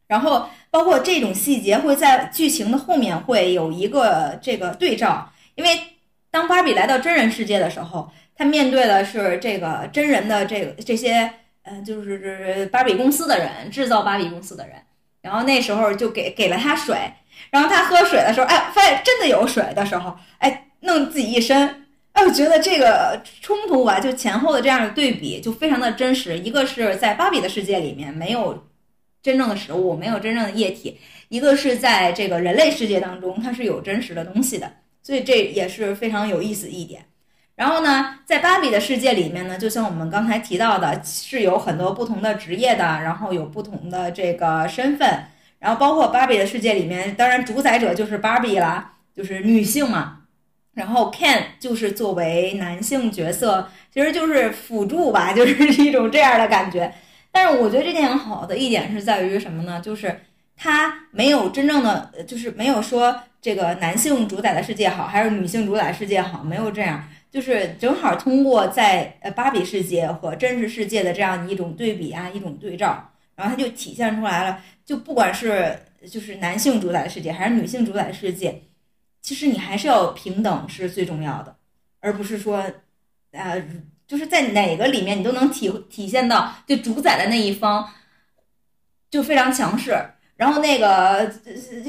[0.06, 5.78] 然后包括这种细节会在剧情的后面会有一个这个对照，因为
[6.30, 11.30] 当芭比来到真人世界的时候，她面对的是这个真人的这个这些
[11.64, 14.76] 呃，就是芭比公司的人，制造芭比公司的人。
[15.22, 16.96] 然后那时候就给给了他水，
[17.50, 26.38] 然后他喝水的时候，哎，发现真的有水的时候，哎，弄自己一身，哎，我觉得这个冲突吧，就前后的这样的对比，就非常的真实。
[26.38, 28.66] 一个是在芭比的世界里面没有
[29.22, 34.70] 真正的食物，没有真正的液体；一个是在这个人类世界当中，它是有真实的东西的，
[35.02, 37.04] 所以这也是非常有意思一点。
[37.56, 45.08] 然后呢，在芭比的世界里面呢，就像我们刚才提到的，是有很多不同的职业的，然后有不同的这个身份，
[45.64, 50.18] 然后包括芭比的世界里面，当然主宰者就是芭比啦，就是女性嘛。
[50.74, 56.92] 然后 Ken 就是作为男性角色，其实就是辅助吧，就是 一种这样的感觉。
[57.32, 59.80] 但是我觉得这电影好的一点是在于什么呢？
[59.80, 60.20] 就是
[60.54, 67.08] 它没有真正的，就是没有说这个男性主宰的世界好，还是女性主宰世界好，没有这样。
[67.30, 74.60] 就是正好通过在呃芭比世界和真实世界的这样一种对比啊，一种对照，然后它就体现出来了。
[74.84, 75.78] 就不管是
[76.10, 78.62] 就是男性主宰的世界，还是女性主宰的世界，
[79.22, 81.56] 其实你还是要平等是最重要的，
[82.00, 82.62] 而不是说，
[83.30, 83.64] 呃，
[84.06, 87.88] 就是在哪个里面你都能体体现到，就主宰的那一方
[89.10, 89.98] 就非常强势，
[90.36, 91.24] 然后那个呃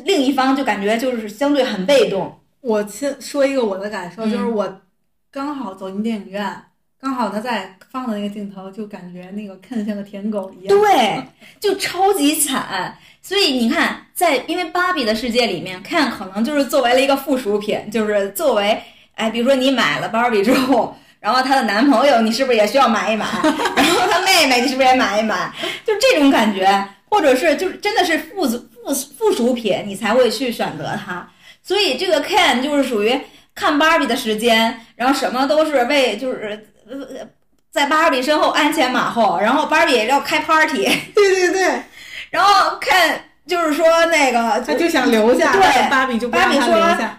[0.05, 2.39] 另一方就感觉就是相对很被动。
[2.61, 4.81] 我先说一个我的感受，嗯就是我
[5.29, 6.63] 刚好走进电影院，
[7.05, 10.75] 刚好他在放的那个镜头，就感觉那个 Ken 像个舔狗一样。
[10.75, 11.23] 对，
[11.59, 12.97] 就超级惨。
[13.21, 18.81] 所以你看，在因为芭比的世界里面，Ken 可能就是作为了一个附属品，就是作为，
[19.13, 23.27] 哎，比如说你买了芭比之后，然后她的男朋友你是不是也需要买一买？
[23.43, 25.53] 然后她妹妹你是不是也买一买？
[25.85, 31.29] 就这种感觉，或者是就是真的是附属附附属品，你才会去选择它。
[31.61, 33.15] 所以这个 Ken 就是属于
[33.53, 37.27] 看芭比的时间，然后什么都是为就是呃
[37.71, 40.85] 在芭比身后鞍前马后，然后芭比也要开 party。
[41.13, 41.81] 对 对对，
[42.31, 46.73] 然后看就是说那个他就想留下，对芭比就芭比说。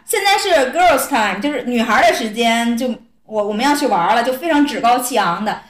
[0.05, 2.89] 现在是 girls time，就是女孩的时间，就
[3.25, 5.61] 我我们要去玩了，就非常趾高气昂的。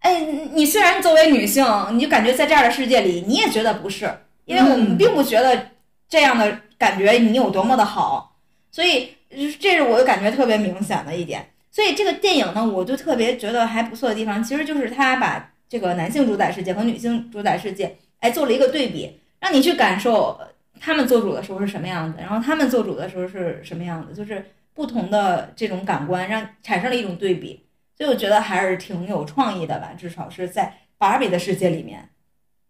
[0.00, 0.20] 哎，
[0.52, 4.12] 你虽然作为女性，你就感觉在这样的世界里，你也觉得不是，
[4.46, 5.68] 因为我们嗯并不觉得
[6.08, 8.34] 这样的感觉你有多么的好，
[8.72, 9.14] 所以
[9.60, 11.48] 这是我就感觉特别明显的一点。
[11.72, 20.38] 所以这个电影呢，我就特别觉得还不错的地方，其实就是他把这个男性主宰世界和女性主宰世界，哎，做了一个对比，让你去感受
[20.78, 27.64] 他们做主的时候是什么样子，然后他们做主的时候是什么样子，就是不同的这种感官，让产生了一种对比。
[27.96, 32.10] 所以我觉得还是挺有创意的吧，至少是在芭比的世界里面。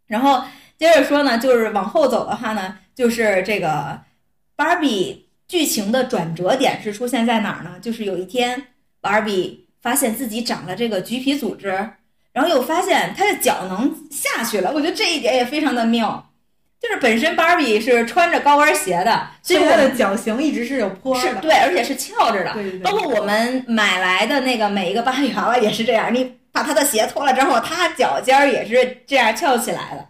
[0.06, 0.44] 然后
[0.76, 4.00] 接着说呢，就是往后走的话呢，就是这个
[4.54, 7.78] 芭比剧情的转折点是出现在哪儿呢？
[7.80, 8.68] 就是有一天，
[9.02, 11.68] 芭比发现自己长了这个橘皮组织，
[12.32, 14.72] 然后又发现她的脚能下去了。
[14.72, 16.30] 我觉得这一点也非常的妙。
[16.80, 22.52] 就是本身芭比是穿着高跟鞋的，所以她的脚型一直是有坡的，是对，而且是翘着的。
[22.54, 30.04] 对对对，包括我们买来的那个每一个芭比娃娃也是这样，你把她的鞋脱了之后，她脚尖儿也是这样翘起来的。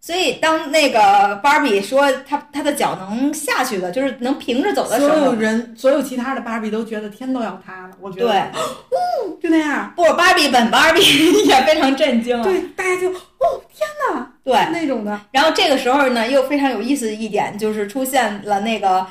[0.00, 5.10] 所以当那个芭比说她她的脚能下去的，就是能平着走的时候。
[5.10, 8.28] 所有，人所有其他的芭比都觉得天都要塌了，我觉得。
[8.28, 11.00] 对， 哦就那样，不，芭比本芭比
[11.44, 12.42] 也非常震惊啊。
[12.42, 19.06] 对，大家就哦天哪，对，那种的，然后这个时候呢，又非常有意思的一点就是出现了那个，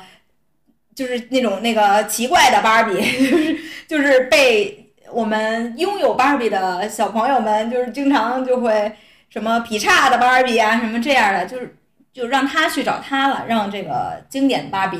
[0.94, 3.00] 就是那种那个奇怪的芭比，就
[3.38, 8.92] 是就是被我们拥有芭比的小朋友们，就是经常就会
[9.30, 11.74] 什么劈叉的芭比啊，什么这样的，就是
[12.12, 14.98] 就让他去找他了，让这个经典芭比，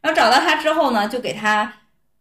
[0.00, 1.72] 然后找到他之后呢，就给他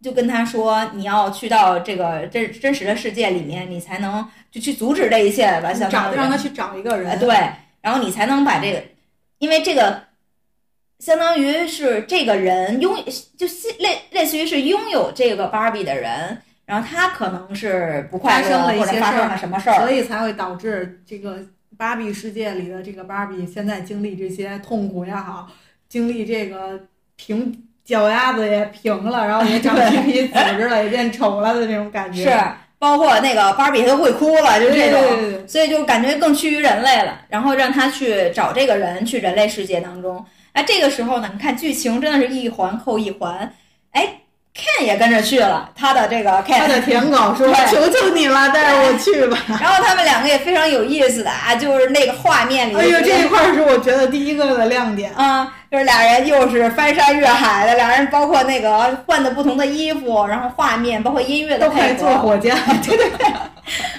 [0.02, 7.36] 就跟他说，你要去到这个真真实的世界里面，你才能就去阻止这一切吧，相当于找让他去找一个哎，人，对，
[7.82, 8.82] 然后你才能把这个，
[9.39, 10.02] 因为这个
[11.00, 12.95] 相当于是这个人拥
[13.38, 13.45] 就
[13.80, 21.39] 类类似于是拥有这个芭比的人，然后他可能是不快乐发生了一或者发生了什么事儿，所以才会导致这个
[21.75, 25.49] 芭比世界里的这个芭比现在经历这些痛苦也好，
[25.88, 26.79] 经历这个
[27.15, 27.51] 平
[27.84, 32.23] 脚丫子也平了，然后也长皮皮组织了，也变丑了的那种感觉。
[32.23, 32.38] 是
[32.77, 35.01] 包括那个芭比都会哭了，就对这种。
[35.01, 40.23] 对对对所以就感觉更趋于人类了，然后让他去找这个人去人类世界当中。
[40.51, 43.51] 哎，这个时候呢，你看剧情真的是一环扣一环。
[43.91, 44.21] 哎
[44.60, 49.38] ，Ken 也跟着去了，他的这个 Ken，他的舔狗说： “对求求你了，带着我去吧。
[49.62, 55.13] 然后他们两个也非常有意思的啊，就是那个画面”里，哎呦，这一块是我觉得第一个的亮点。
[55.13, 63.28] 啊，就是俩人又是翻山越海的，俩人包括那个换的不同的衣服，然后画面，包括音乐的都快配合，坐火箭， 对对对，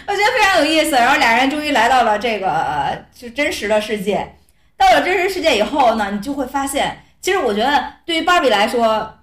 [0.07, 0.93] 我觉得非常有意思。
[0.93, 4.35] 然后俩人终于来到了这个呃就真实的世界。
[4.77, 9.15] 到了真实世界以后呢，你就会发现，其实我觉得对于芭比来说，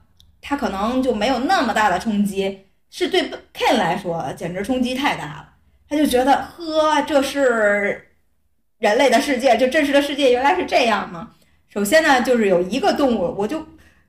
[0.48, 5.50] 她可能就没有那么大的冲击，是对 Ken 来说简直冲击太大了。
[5.90, 8.08] 他就觉得，呵，这是
[8.78, 11.32] 人类的世界，就真实的世界原来是这样吗？
[11.68, 13.60] 首先呢，就是有一个动物，我就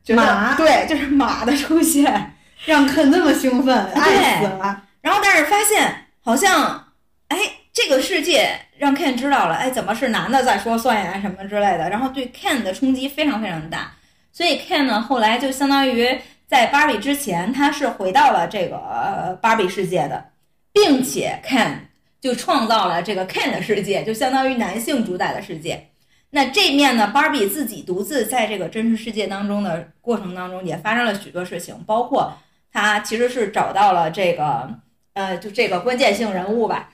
[0.04, 2.34] 觉得马对，就是马的出现。
[2.64, 4.84] 让肯那么兴奋，对爱死了。
[5.00, 6.92] 然后但是发现好像，
[7.28, 7.36] 哎，
[7.72, 13.92] 这个世界让 Ken 知道了，哎，怎么是男的在说算呀什么之类的，然后对 Ken 的冲击非常非常大。
[14.38, 20.26] 所以 Ken 呢，后来就相当于在芭比之前，他是回到了这个呃芭比世界的，
[20.72, 21.72] 并且 Ken
[22.20, 25.88] 就创造了这个 Ken 的世界，就相当于男性主宰的世界。
[26.30, 32.32] 那这面呢，芭比自己独自在这个真实世界当中的过程当中，也发生了许多事情，包括
[32.72, 34.70] 他其实是找到了这个
[35.14, 36.90] 呃，就这个关键性人物吧，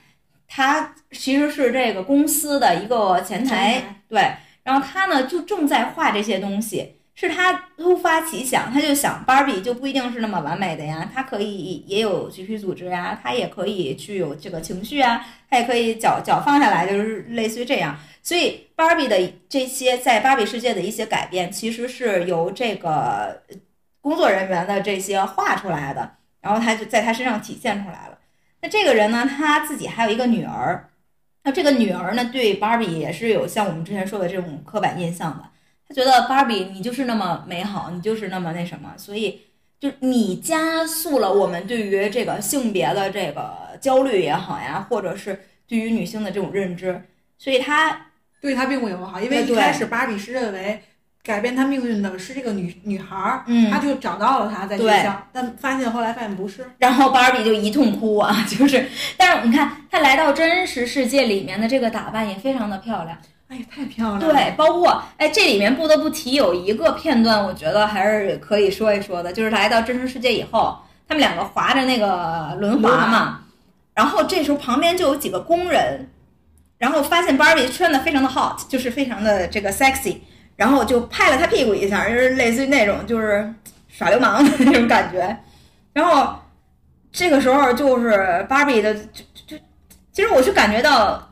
[0.47, 4.31] 他其实是这个公司的一个前台，对，
[4.63, 17.97] 然后他呢就正在画这些东西，是他突发奇想，他就想芭比就不一定是那么完美的呀，她可以也有橘皮组织呀，她也可以具有这个情绪啊，她也可以脚脚放下来，就是类似于这样。
[18.21, 23.41] 所以芭比的这些在芭比世界的一些改变，其实是由这个
[24.01, 28.17] 工作人员的这些画出来的，然后他就在他身上体现出来了。
[28.61, 30.89] 那这个人呢，他自己还有一个女儿，
[31.43, 35.54] 那这个女儿呢，对芭比也是有像我们之前说的这种刻板印象的。
[35.87, 39.41] 他觉得芭比你就是那么美好，你就是那么那什么，所以
[39.79, 47.01] 就你加速了我们对于这个性别的这个焦虑也好呀，或者是对于女性的这种认知，
[47.37, 48.07] 所以他
[48.41, 50.81] 对他并不友好，因为一开始芭比是认为
[51.23, 53.71] 改变他命运的是这个女女孩儿，嗯。
[53.71, 55.03] 他就找到了她在学对。
[55.03, 63.17] 校，但发现后来发现不是，然后芭比就一通哭啊， 就是，但是你看她来到真实世界里面的这个打扮也非常的漂亮。
[63.47, 64.33] 哎呀，太漂亮了。
[64.33, 70.77] 对，包括哎，这里面不得不提有一个片段，我觉得还是可以说一说的，就是来到真实世界以后，
[71.07, 73.41] 他们两个划着那个轮滑嘛，
[73.93, 76.09] 然后这时候旁边就有几个工人，
[76.79, 80.17] 然后发现 Barbie 穿的非常的 hot，就是非常的这个 sexy，
[80.55, 83.53] 然后就拍了他屁股一下，就是类似于那种就是
[83.87, 85.37] 耍流氓的那种感觉。
[85.93, 86.35] 然后
[87.11, 89.57] 这个时候就是 Barbie 的，就就
[90.11, 91.29] 其实我是感觉到，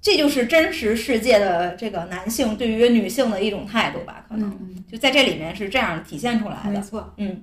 [0.00, 6.70] 这就是真实世界的这个男性对于女性的一种态度吧，可能嗯，就在这里面是这样体现出来的。
[6.70, 7.42] 没错，嗯，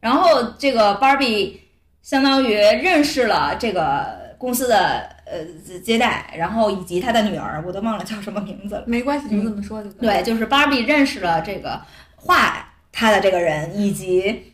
[0.00, 1.54] 然后这个 Barbie
[2.00, 5.44] 相当于认识了这个公司的呃
[5.80, 8.84] 接待，然后以及他的女儿，我都忘了叫什么名字了。
[8.86, 10.00] 没关系，就这么说就可以。
[10.00, 11.82] 对，就是 Barbie 认识了这个
[12.14, 14.52] 画他的这个人，以及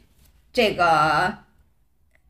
[0.52, 1.34] 这个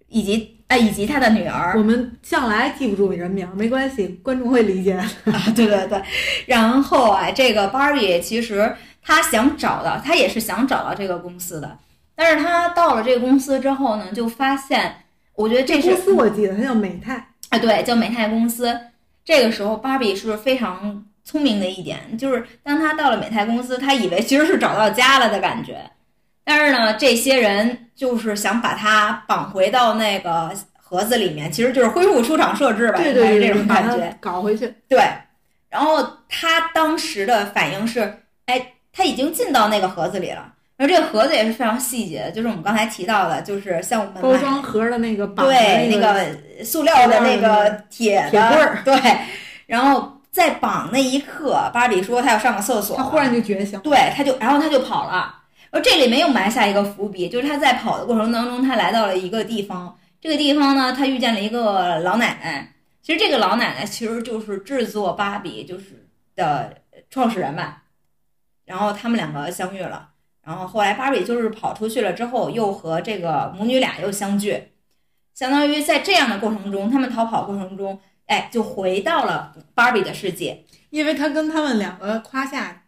[0.08, 4.94] 以及啊以及他的女儿我们向来记不住人名，没关系，观众会理解。
[5.26, 6.02] 啊，对对对。
[6.46, 11.78] 然后啊，这个 Barbie 其实他想找到，他也是想找到这个公司的，
[12.14, 14.94] 但是他到了这个公司之后呢，就发现，
[15.34, 17.14] 我觉得这是公司我记得它叫美泰，
[17.50, 18.74] 啊，对，叫美泰公司。
[19.24, 25.78] 这个时候，芭比是非常聪明的一点，就是当他到了美泰公司，他以为其实是找到家了的感觉。
[26.44, 34.16] 但是呢，这些人就是想把他绑回到那个盒子里面，其实就是恢复出厂设置吧，对应该是这种感觉。
[34.20, 34.72] 搞回去。
[34.88, 35.02] 对，
[35.70, 40.52] 然后他当时的反应是，哎，他已经进到那个盒子里了。
[40.76, 49.18] 然后这个盒子也是非常细节的，就是我们刚才提到的，就是像我们包装盒的那个绑对，那那个塑料的那个铁的铁棍儿对，
[49.66, 55.32] 然后在绑那一刻，芭比说她要上个厕所，他忽然就觉醒，对，他就然后他就跑了。
[55.74, 62.72] 而这里面又埋下一个伏笔，就是他在跑的过程当中，他来到了一个地方，这个地方呢，他遇见了一个老奶奶。
[63.02, 66.76] 其实这个老奶奶其实就是制作芭比就是的
[67.10, 67.82] 创始人吧。
[68.64, 70.10] 然后他们两个相遇了，
[70.44, 74.68] 然后后来芭比就是跑出去了之后，又和这个母女俩又相聚，
[75.34, 80.64] 相当于在这样的过程中，他们逃跑过程中，哎，就回到了芭比的世界。
[80.90, 82.83] 因为他跟他们两个夸下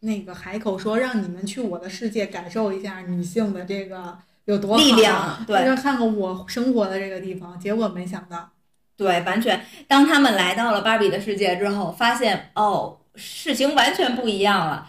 [0.00, 7.58] 那个海口说，让你们去我的世界感受一下女性的这个有多力量对让看看我生活的这个地方。
[7.58, 8.50] 结果没想到，
[8.96, 9.64] 对，完全。
[9.86, 14.88] 当他们来到了芭比的世界之后，发现哦，事情完全不一样了。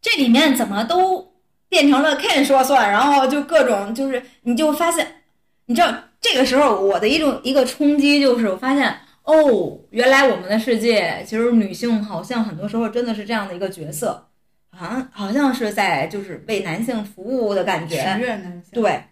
[0.00, 1.34] 这里面怎么都
[1.68, 5.22] 变成了 Ken 说算，然后就各种就是，你就发现，
[5.66, 14.28] 你知道这个时候我的一种一个冲击就是，我发现哦，原来我们的世界其实女性好像很多时候真的是这样的一个角色，
[14.70, 18.02] 好像好像是在就是为男性服务的感觉。
[18.02, 19.04] 男性，对，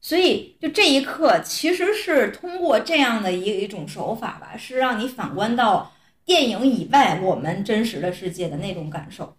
[0.00, 5.92] 所以就这一刻，其实是通过这样的一一种手法吧，是让你反观到
[6.24, 9.36] 电影以外我们真实的世界的那种感受。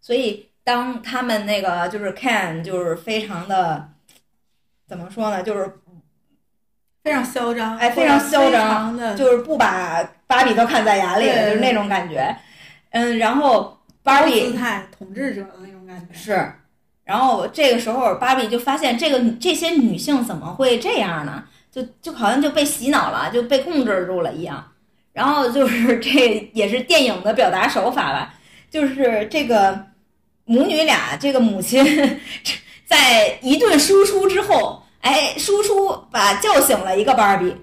[0.00, 3.90] 所以当他们那个就是 Ken 就是非常的
[4.86, 5.72] 怎么说呢，就是
[7.06, 12.36] 非常嚣张，哎非常嚣张的就是不把芭比都看在眼里，对就是那种感觉。
[12.90, 16.12] 嗯，然后芭比姿态统治者的那种感觉。
[16.12, 16.52] 是，
[17.04, 21.44] 然后这个时候芭比就发现这个这些女性怎么会这样呢？
[21.70, 24.72] 就就好像就被洗脑了，就被控制住了一样。
[25.12, 28.34] 然后就是 这也是电影的表达手法吧，
[28.68, 29.86] 就是这个
[30.44, 32.20] 母女俩，这个母亲
[32.84, 37.54] 在一顿输出之后，哎，输出把叫醒了一个芭比，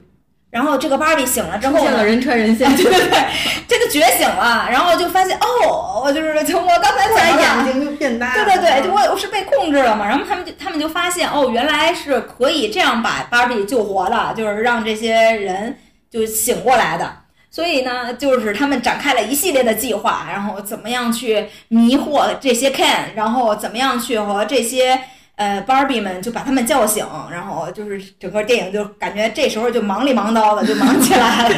[0.49, 3.25] 然后这个芭比醒了之后呢出现了，人传人线，对对对，
[3.67, 8.45] 这个觉醒了，然后就发现哦，我就是从我刚才突然怎么眼睛就变大了。
[8.45, 15.77] 对对对，就我我是被控制了嘛，然后他们就他们就发现哦，原来是可以这样把芭比救活的，就是让这些人
[16.09, 17.17] 就醒过来的。
[17.51, 24.99] 所以呢，就是他们展开了一系列的计划，然后怎么样去迷惑这些 Ken，然后怎么样去和这些
[25.43, 31.55] 呃芭比们就把他们叫醒，然后就是整个电影就感觉这时候就忙里忙叨的就忙起来了，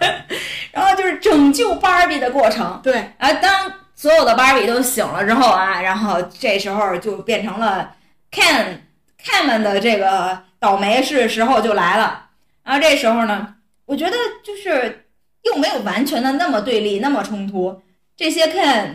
[0.72, 2.80] 然后就是拯救芭比的过程。
[2.82, 7.90] 对，啊，当所有的芭比都醒了之后啊，然后这时候就变成了
[8.32, 8.78] Ken
[9.22, 12.26] Ken 们的这个倒霉是时候就来了。
[12.64, 13.54] 然后这时候呢，
[13.84, 15.06] 我觉得就是
[15.42, 17.82] 又没有完全的那么对立，那么冲突。
[18.16, 18.94] 这些 Ken，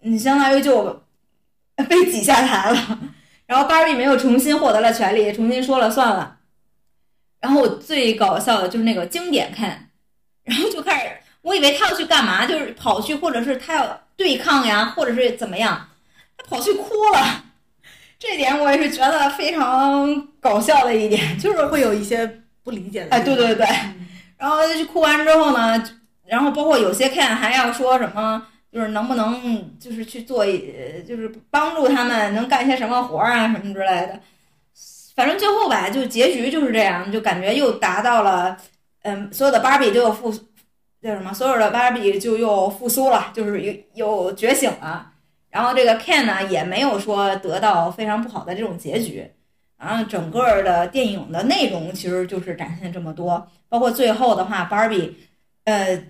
[0.00, 1.02] 你相当于就
[1.88, 2.98] 被挤下台了，
[3.46, 6.38] 然后芭比没有重新获得了权利，重新说了算了。
[7.40, 9.76] 然后我最搞笑的就是那个经典 Ken，
[10.44, 11.10] 然后就开始。
[11.42, 15.88] 我以为他要去干嘛，就是跑去，或者是他要对抗呀，或者是怎么样，
[16.36, 17.44] 他跑去哭了。
[18.18, 23.10] 这点我也是觉得非常搞笑的一点，就是会有一些不理解的。
[23.10, 23.66] 哎，对对对。
[23.66, 24.08] 嗯
[24.42, 25.80] 然后就哭完之后呢，
[26.26, 34.18] 然后包括有些 Ken 还要说什么，就是能不能就是去做一，就是帮助他们能干些什么活儿啊什么之类的。
[35.14, 38.56] 反正最后吧，就结局就是这样，就感觉又达到了
[39.02, 40.32] 嗯，所有的芭比就复
[41.02, 41.34] 叫什么？
[41.34, 45.12] 所有的芭比就又复苏了，就是又又觉醒了。
[45.50, 49.30] 然后这个 Ken 呢，也没有说得到非常不好的这种结局。
[49.76, 55.14] 然后整个的电影的内容其实就是展现这么多，包括最后的话，芭比，
[55.64, 56.00] 呃，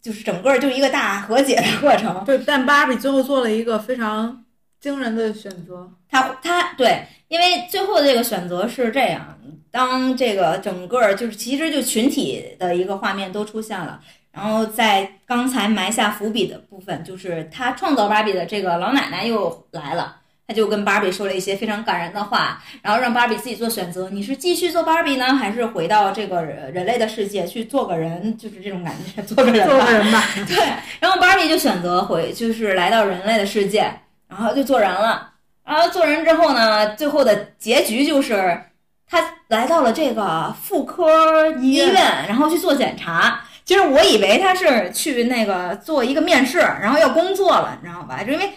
[0.00, 2.24] 就是整个就一个大和解的过程。
[2.24, 4.44] 对，但芭比最后做了一个非常
[4.80, 5.90] 惊人的选择。
[6.08, 9.38] 他他对，因为最后的这个选择是这样：
[9.70, 14.00] 当这个整个就是其实就群体的一个画面都出现了，
[14.32, 20.17] 然后在刚才埋下伏笔的部分，就是他创造芭比的这个老奶奶又来了。
[20.48, 28.34] 他就跟芭比说了一些非常感人的话，然后让芭比自己做选择：你是继续做芭比呢，还是回到这个人类的世界去做个人？
[28.38, 30.24] 就是这种感觉，做个人，做个人吧。
[30.48, 30.56] 对，
[31.00, 33.92] 然后芭比就选择回，就是来到人类的世界，
[34.26, 35.32] 然后就做人了。
[35.66, 38.58] 然后做人之后呢，最后的结局就是
[39.06, 41.94] 他来到了这个妇科医院，
[42.26, 43.42] 然后去做检查。
[43.66, 48.24] 其实我以为他是去那个做一个面试，然后要工作了，你知道吧？
[48.24, 48.50] 就因为。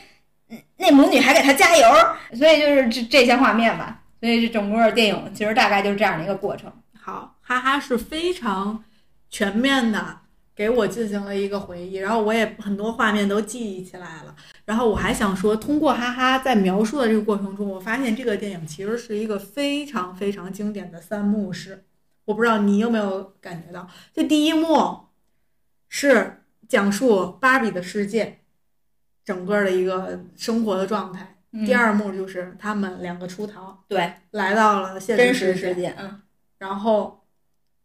[0.82, 1.88] 那母女还给他加油，
[2.34, 4.02] 所以就是这这些画面吧。
[4.20, 6.72] 所以这整个电影其实大概就是这样的一个过程。
[7.00, 8.84] 好，哈哈是非常
[9.30, 10.18] 全面的
[10.56, 14.36] 给我进行了一个回忆，然后我也很多画面都记忆起来了。
[14.66, 21.86] 然后我还想说，通过哈哈在描述的这个过程中，我发现这个电影其实是一个非常非常经典的三幕式。
[22.26, 25.08] 我不知道你有没有感觉到，这第一幕
[25.90, 28.41] 是讲述芭比的世界。
[29.32, 31.36] 整个的一个生活的状态。
[31.66, 35.96] 第二幕就是他们两个出逃，对，来到了现真实世界。
[35.98, 36.22] 嗯，
[36.60, 37.24] 然后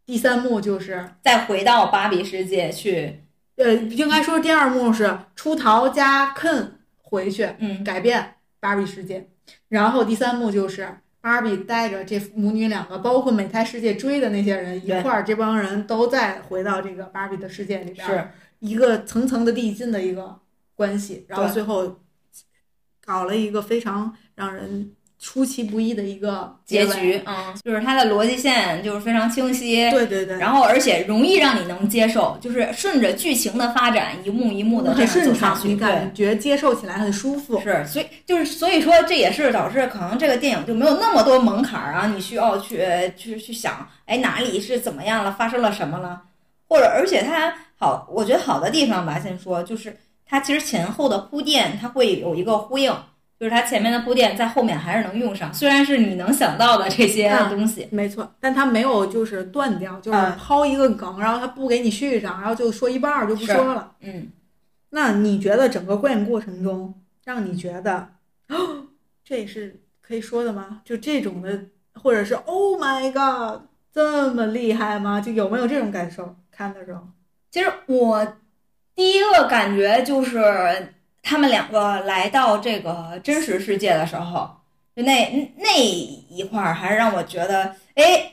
[0.05, 3.22] 第三幕就是再回到芭比世界去。
[3.57, 6.68] 呃，应该说第二幕是出逃加 Ken
[7.03, 9.28] 回去，嗯，改变芭比世界。
[9.68, 10.88] 然后第三幕就是
[11.20, 18.28] 芭比带着这母女两个，包括美泰世界追的那些人一块儿，这帮人都再回到这个芭比的世界里边，是
[18.61, 20.38] 一个层层的递进的一个。
[20.77, 22.01] 关系，然后最后
[23.05, 42.85] 搞了一个非常让人出其不意的一个结局，嗯，就是它的逻辑线就是非常清晰，对对对，然后而且容易让你能接受，就是顺着剧情的发展，一幕一幕的这样走下去，你感觉接受起来很舒服，是，所以就是所以说这也是导致可能这个电影就没有那么多门槛儿啊，你需要去
[43.16, 46.24] 去去想，哎哪里是怎么样了，发生了什么了，
[46.68, 49.97] 或者而且它好，我觉得好的地方吧，先说就是。
[50.27, 52.93] 它其实前后的铺垫，它会有一个呼应，
[53.39, 63.93] 就是它前面的铺垫在后面还是能用上，虽然是你能想到的这些东西，没错，但它没有就是断掉，就是抛一个梗，然后它不给你续上，然后就说一半儿就不说了。
[64.01, 64.27] 嗯，
[64.91, 66.93] 那你觉得整个观影过程中，
[67.24, 68.09] 让你觉得，
[68.49, 68.87] 哦，
[69.24, 70.81] 这是可以说的吗？
[70.85, 73.62] 就这种的，或者是 Oh my God，
[73.93, 75.20] 这么厉害吗？
[75.20, 76.35] 就有没有这种感受？
[76.51, 77.03] 看的时候，
[77.51, 78.27] 其实我。
[78.97, 84.51] 第一个感觉就是他们两个来到这个真实世界的时候，
[84.97, 88.32] 就那那一块儿还是让我觉得，哎，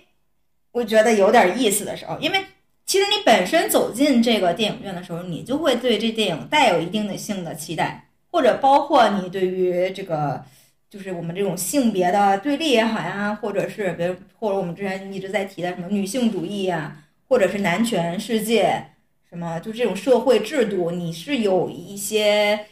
[0.72, 2.18] 我觉得有点意思的时候。
[2.20, 2.45] 因为
[2.86, 10.45] 其实你本身走进这个电影院的时候，你就会对这电影带有一定的性的期待，或者包括你对于这个
[10.89, 18.86] 就是我们这种性别的对立也好呀，或者是比如或者我们之前一直在提的什么女性主义呀，或者是男权世界。
[19.34, 19.60] 什么？
[19.60, 22.68] 就这种社会制度，你是有一些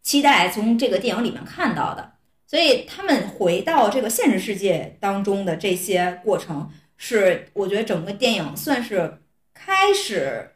[0.00, 2.12] 期待从这个电影里面看到的。
[2.46, 9.18] 所以他们回到这个现实世界当中的这些过程，是我觉得整个电影算是
[9.52, 10.52] 开始，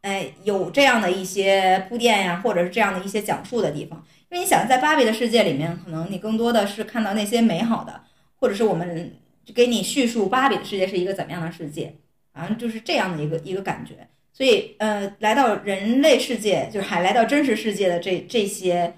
[0.00, 4.04] 哎，有这样的一些铺垫呀，或者是这样的一些讲述的地方。
[4.28, 8.02] 因为你想，在芭比的世界里面，可能你更多的是看到那些美好的，
[8.40, 9.14] 或者是我们
[9.54, 11.94] 给你叙述芭比的世界是一个怎么样的世界，
[12.32, 14.08] 好像就是这样的一个一个感觉。
[14.36, 18.94] 所以，呃，来到人类世界，就是还来到真实世界的这这些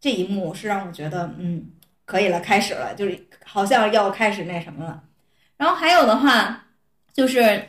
[0.00, 1.66] 这一幕，是让我觉得，嗯，
[2.06, 5.02] 可以了，开始了，就是好像要开始那什么了。
[5.58, 6.64] 然后还有的话，
[7.12, 7.62] 就是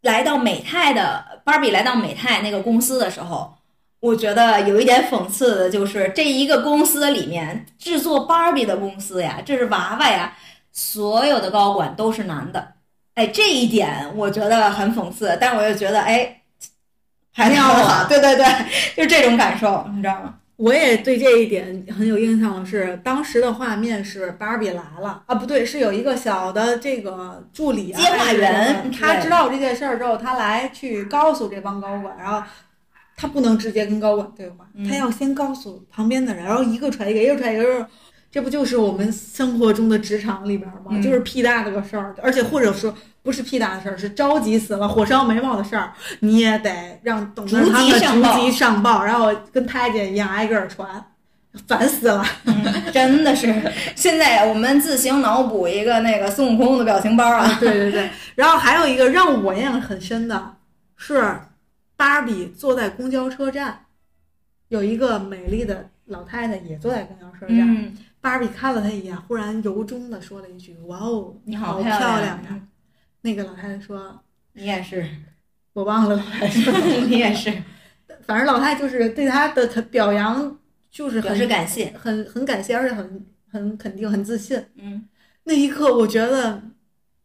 [0.00, 3.54] 来到美泰的芭比来到美泰那个公司的时候，
[4.00, 10.36] 我觉得有一点讽刺的就是，这一个公司里面制作芭比的公司呀，这是娃娃呀，
[10.72, 12.72] 所有的高管都是男的，
[13.14, 16.35] 哎，这一点我觉得很讽刺，但我又觉得，哎。
[17.36, 18.46] 还挺好，对对对，
[18.96, 20.34] 就这种感受，你知道吗？
[20.56, 25.22] 我也对这一点很有印象的，是当时的画面是芭比来了。
[25.26, 32.42] 啊，不对，是有一个小的这个助理啊接话员，他知道这件事儿之后，他来去告诉这帮高管，然后
[33.18, 37.86] 他不能直接跟高管对话，他要先告诉旁边的人，然后一个传一个，一个传一个，
[38.36, 40.90] 这不就是我们生活中的职场里边吗？
[40.90, 51.02] 嗯就是屁大的个事儿，而且或者说不是屁大的事儿，是着急死了、火烧眉毛的事儿，你也得让懂得逐他们级上报逐级上报，然后跟太监一样挨个儿传，
[51.66, 52.22] 烦死了。
[52.44, 53.72] 嗯，真的是。
[53.94, 57.56] 现在我们自行脑补一个那个孙悟空的表情包啊。
[57.58, 60.56] 对对对，然后还有一个让我印象很深的
[60.98, 61.40] 是，
[61.96, 63.86] 芭比坐在公交车站，
[64.68, 67.58] 有一个美丽的老太太也坐在公交车站。
[67.58, 72.68] 嗯，芭比看了她一眼，忽然由衷的说了一句：“哇哦，你好漂亮呀！”嗯
[73.22, 74.20] 那个老太太说
[74.52, 75.04] 你也是
[75.74, 76.72] ，：“我忘了老太太说，
[77.08, 77.52] 你也是，
[78.22, 80.56] 反正老太太就是对她的肯表扬，
[80.92, 81.92] 就是表很是感谢。
[81.98, 84.64] 很很感谢，而且很很肯定，很自信。
[84.76, 85.08] 嗯，
[85.42, 86.62] 那一刻，我觉得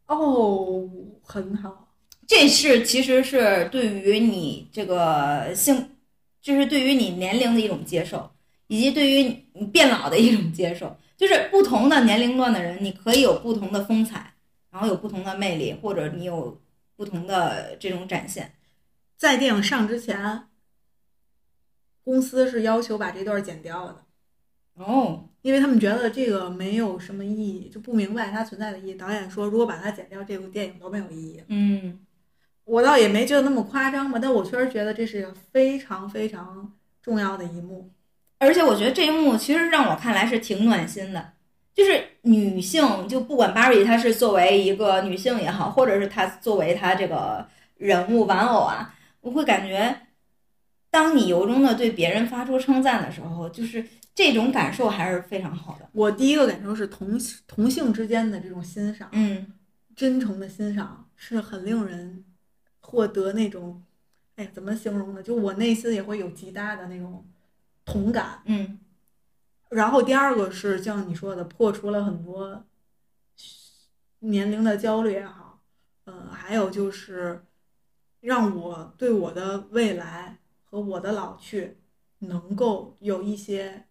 [0.08, 0.90] 哦，
[1.22, 1.94] 很好。
[2.26, 5.92] 这是其实是对于你这个性，
[6.42, 8.31] 就是对于你年龄的一种接受，
[8.72, 10.96] 以及对于你变老的一种接受。
[11.18, 14.34] 就是不同的年龄段的人，你可以有不同的风采，
[14.72, 16.58] 然后有不同的魅力，或者你有
[16.96, 18.54] 不同的这种展现。
[19.18, 20.48] 在电影上之前，
[22.02, 24.04] 公司是要求把这段剪掉的，
[24.76, 28.96] 哦，因为他们觉得这个没有什么意义，就不明白它存在的意义。
[28.96, 31.44] 导演说，如果把它剪掉，这部电影都没有意义。
[31.50, 32.00] 嗯，
[32.64, 37.92] 我倒也没觉得那么夸张吧，但我确实觉得这是非常非常重要的一幕。
[38.42, 41.34] 而且我觉得这一幕其实让我看来是挺暖心的，
[41.76, 49.96] 就是女性，就不管芭比她是作为一个女性也好，或者是她作为她这个人物玩偶啊，我会感觉，
[50.90, 53.86] 当你由衷的对别人发出称赞的时候，就是
[54.16, 55.88] 这种感受还是非常好的。
[55.92, 59.54] 我第一个感受是同同性之间的这种欣赏，嗯
[59.96, 62.26] 真诚的欣赏是很令人
[62.80, 63.84] 获得那种，
[64.38, 65.22] 哎，怎么形容呢？
[65.22, 67.24] 就我内心也会有极大的那种
[67.86, 68.42] 同感。
[68.46, 68.80] 嗯
[69.70, 72.66] 然后第二个是像你说的，破除了很多
[74.20, 75.62] 年龄的焦虑也好，
[76.04, 77.46] 呃，还有就是
[78.20, 81.78] 让我对我的未来和我的老去
[82.20, 83.86] 能够有一些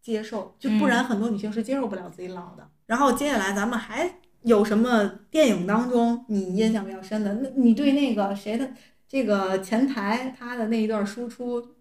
[0.00, 2.70] 接受，就不然很多女性是接受不了自己老的。
[2.86, 7.34] 然后接下来咱们还有什么电影当中你印象比较深的？
[7.34, 8.72] 那你对那个谁的
[9.06, 11.76] 这个前台他的那一段输出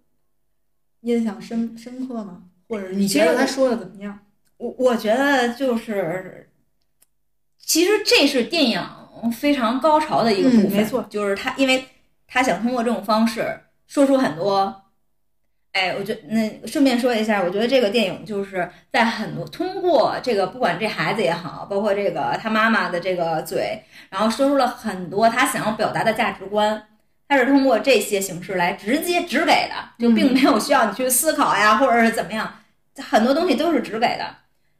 [1.01, 2.43] 印象深深刻吗？
[2.69, 4.17] 或者你觉得他说的怎么样？
[4.57, 6.49] 我我觉得就是，
[7.57, 8.79] 其实这是电影
[9.31, 11.83] 非常高潮的一个部分，嗯没错就是他，因为
[12.27, 14.83] 他想通过这种方式说出很多，
[15.73, 26.87] 哎，我觉得那顺便说一下，我觉得这个电影就是在很多通过这个，不管这孩子也好，包括这个他妈妈的这个嘴，然后说出了很多他想要表达的价值观。
[27.31, 32.59] 他是通过这些形式来直接直给的，就并没有需要你去思考呀，或者是怎么样，
[32.97, 34.35] 很多东西都是直给的。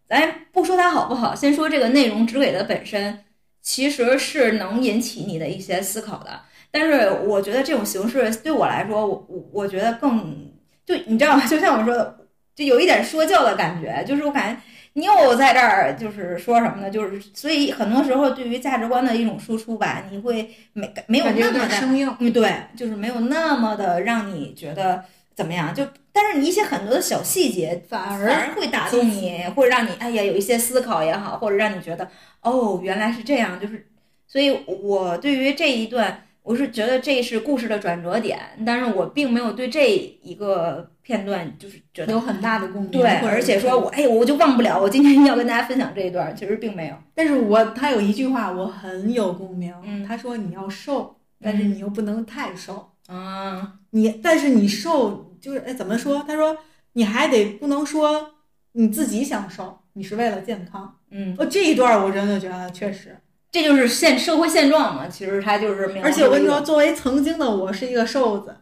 [0.10, 3.24] 咱不说它好不好，先说这个内容直给的本身，
[3.62, 6.42] 其实是能引起你的一些思考的。
[6.70, 10.52] 但是我觉得这种形式对我来说，我我我觉得更
[10.86, 11.48] 就你知道吗？
[11.48, 12.18] 就像我说的，
[12.54, 14.62] 就有一点说教的感觉，就是我感觉
[14.94, 16.90] 你又在这儿就是说什么呢？
[16.90, 22.14] 就是所以很多时候对于价值观的一种输出吧，你会没没有那么的生硬。
[22.20, 25.04] 嗯，对，就是没有那么的让你觉得
[25.36, 32.10] 怎么样，就但是你一些很多的小细节反而会打动你，或者让你哎呀有一些思考也好，或者让你觉得
[32.42, 33.88] 哦原来是这样，就是
[34.28, 36.26] 所以我对于这一段。
[36.44, 39.88] 我是觉得这是故事的转折点，但是我并没有对这
[40.24, 42.92] 一个片段就是觉得有很大的共鸣。
[42.92, 46.96] 对，而且说我哎我就忘不了，我今天要跟大家分享这一段，其实并没有。
[47.14, 56.24] 但是我他有一句话我很有共鸣，嗯他说你要瘦，但是你又不能太瘦，啊，你但是你瘦就是哎怎么说？
[56.26, 56.56] 他说
[56.94, 58.36] 你还得不能说
[58.72, 60.96] 你自己想瘦，你是为了健康。
[61.10, 63.18] 嗯，哦，这一段我真的觉得确实，
[63.52, 68.56] 这就是现社会现状嘛，其实他就是而且我跟你说，作为曾经的我是一个瘦子，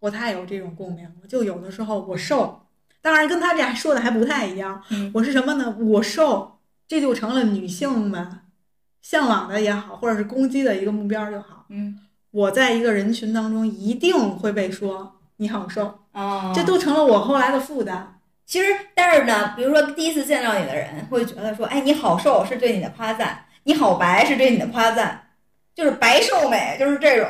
[0.00, 1.26] 我太有这种共鸣了。
[1.28, 2.60] 就有的时候我瘦，
[3.00, 4.82] 当然跟他俩说的还不太一样。
[4.90, 5.76] 嗯我是什么呢？
[5.78, 8.40] 我瘦，这就成了女性们
[9.02, 11.66] 向往的也好，或者是攻击的一个目标就好。
[11.68, 11.98] 嗯
[12.30, 18.20] 我在一个人群当中一定会被说你好瘦，哦，这都成了我后来的负担。
[18.44, 25.30] 其实，但是呢，比如说第一次见到你的人会觉得说，哎，你好瘦是对你的夸赞，你好白是对你的夸赞，
[25.74, 27.28] 就是白瘦美，就是这种。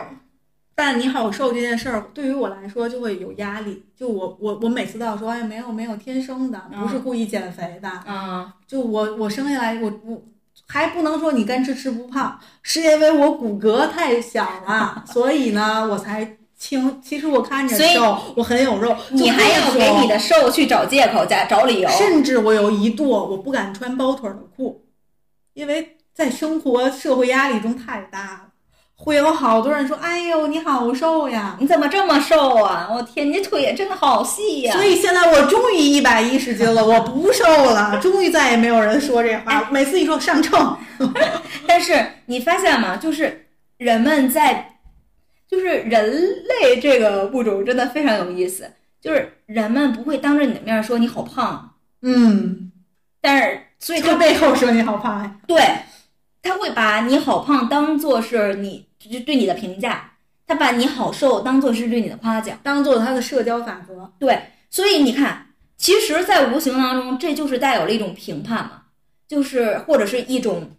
[0.80, 10.22] 但你好瘦这件事儿对于我来说就会有压力，就我我我每次都要说，哎，没有没有，天生的，不是故意减肥的，啊，就我我生下来我我
[10.68, 21.88] 还不能说你干吃吃不胖，是因为我骨骼太小了， 所以呢我才轻，其实我看着瘦，我很有肉，你还要给你的瘦去找借口、加找理由。
[21.90, 24.84] 甚至我有一度我不敢穿包腿的裤，
[25.54, 28.47] 因为在生活社会压力中太大了，
[29.00, 32.88] 会有好多人说：“哎呦，你好瘦呀你怎么这么瘦啊？
[32.90, 39.68] 我天，你腿也真的好细！”呀、所以现在我终于一百一十斤了，我不瘦了， 终于再也没有人说这话。
[39.70, 40.76] 每次一说上秤，
[41.66, 42.96] 但是你发现吗？
[42.96, 43.46] 就是
[43.76, 44.78] 人们在，
[45.48, 48.68] 就是人类这个物种真的非常有意思，
[49.00, 52.72] 就是人们不会当着你的面说你好胖，嗯，
[53.20, 55.62] 但是所以他他背后说你好胖呀，对，
[56.42, 60.12] 他会把你好胖当做是你就对你的评价，
[60.46, 62.58] 他把你好瘦当做是对你的夸奖。
[62.62, 64.12] 当做他的社交法则。
[64.18, 68.82] 对，所以你看，其实，在无形当中，这就是带有了一种评判嘛，
[69.28, 70.72] 就是或者是一种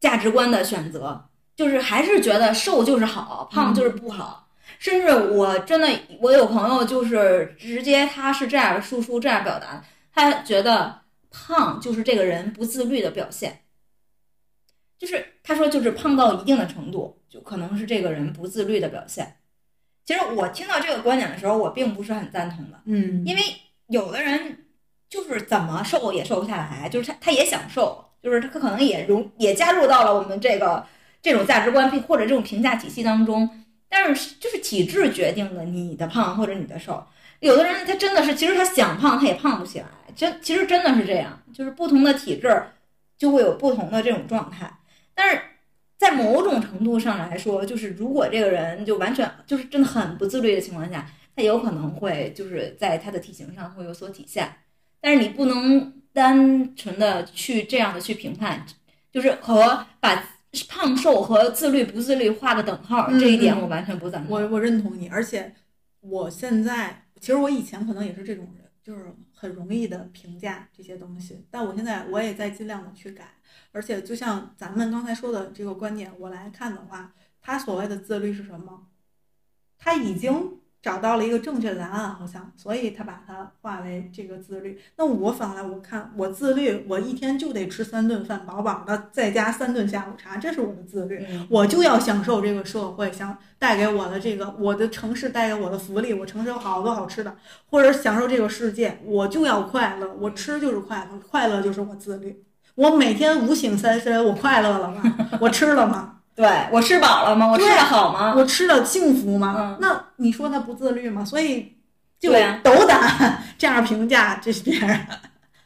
[0.00, 4.48] 价值观的选择，就是还是觉得瘦就是好，胖就是不好。
[4.78, 5.88] 甚至我真的，
[6.20, 11.00] 我有朋友就是直接他是这样输出这样表达，他觉得
[11.30, 13.60] 胖就是这个人不自律的表现，
[14.98, 19.38] 就是他说就是胖到一定的程度，就可能是这个人不自律的表现。
[20.04, 22.80] 其实我听到这个观点的时候，我并不是很赞同的。
[22.84, 23.42] 嗯，因为
[23.88, 24.66] 有的人
[25.08, 30.86] 就是怎么瘦也瘦不下来，就是他他也想瘦，就是他可能也融也加入到了我们这个
[31.20, 33.50] 这种价值观或者这种评价体系当中，
[33.88, 37.04] 但是就是体质决定了你的胖或者你的瘦。
[37.40, 42.62] 有的人他真的是，其实他想胖他也胖不起来，真其实真的是这样，就是不同的体质
[43.18, 44.72] 就会有不同的这种状态，
[45.16, 45.40] 但是。
[46.04, 54.54] 在某种程度上来说，就是如果这个人就完全就是真的很不自律的情况下，他有可能会就是在他的体型上会有所体现，
[55.00, 58.66] 但是你不能单纯的去这样的去评判，
[59.10, 60.22] 就是和把
[60.68, 64.36] 胖瘦和自律不自律画个等号，嗯这一点我完全不赞同。
[64.36, 65.54] 我我认同你，而且
[66.00, 73.24] 我现在其实我以前可能也是这种人，就是很容易的评价这些东西，但我现在我也在尽量的去改。
[73.74, 77.12] 而且就像咱们刚才说的这个观点，我来看的话，
[77.42, 78.86] 他所谓的自律是什么？
[79.76, 84.78] 他已经找到了一个正确的答案，好像，所以他把它化为这个自律。
[84.96, 91.26] 那我反过来我看，我自律，我一天就得吃三顿饭，饱饱的，再加三顿下午茶，这是我的自律。
[91.28, 97.36] 嗯我就要享受这个社会想带给我的这个我的城市带给我的福利，我城市有好多好吃的，
[97.70, 102.44] 或者享受这个世界，我就要快乐，我吃就是快乐，快乐就是我自律。
[102.74, 105.02] 我每天五醒三身，我快乐了吗？
[105.40, 106.10] 我吃了吗？
[106.34, 107.46] 对我吃饱了吗？
[107.52, 108.34] 我吃的好吗？
[108.36, 109.54] 我吃的幸福吗？
[109.56, 111.24] 嗯那你说他不自律吗？
[111.24, 111.72] 所以
[112.18, 115.06] 就对啊斗胆这样评价这是别人。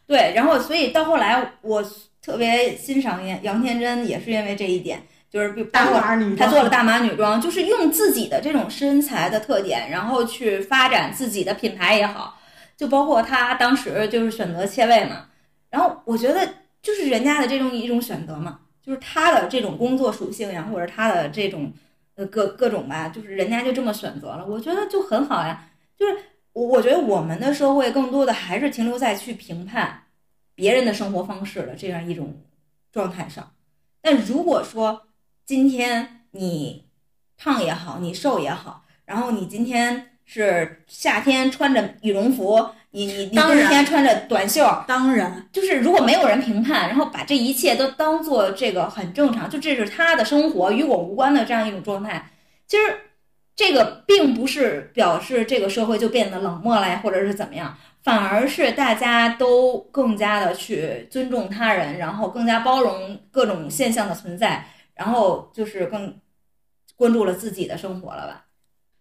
[0.06, 1.82] 对，然后所以到后来，我
[2.22, 12.38] 特别欣赏杨杨天真，也是因为这一点，就是大码女装，她做了大码女装，就是用自己的这种身材的特点，然后去发展自己的品牌也好，
[12.76, 15.26] 就包括她当时就是选择切位嘛，
[15.70, 16.46] 然后我觉得
[16.82, 21.72] 就是人家的这种一种选择嘛，就是他的这种工作属性呀，或者他的这种
[22.14, 26.16] 呃各各种吧，就是人家就这么选择了，我觉得就很好呀，就是
[26.52, 30.04] 我我觉得我们的社会更多的还是停留在去评判
[30.54, 32.42] 别人的生活方式的这样一种
[32.90, 33.52] 状态上，
[34.00, 35.06] 但如果说
[35.44, 36.86] 今天你
[37.36, 52.30] 胖也好，你瘦也好，然后你今天是夏天穿着羽绒服，你你你冬当然天穿着短袖，当然，就是如果没有人评判，然后把这一切都当做这个很正常，就这是他的生活，与我无关的这样一种状态，
[52.66, 52.82] 其实
[53.54, 66.18] 这个并不是表示这个社会就变得冷漠了呀，或者是怎么样，反而是大家都更加的去尊重他人，然后更加包容各种现象的存在，然后就是更
[66.96, 68.46] 关注了自己的生活了吧。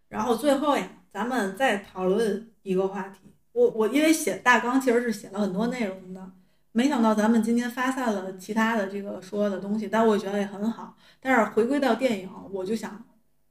[0.10, 3.37] 然后最后呀，咱们再讨论一个话题。
[3.58, 6.32] 我我因为写大纲其实是写了很多内容的，
[6.74, 10.96] 没想到咱们今天发散了其他的这个说的东西，但我觉得也很好。
[11.20, 13.04] 但是回归到电影，我就想，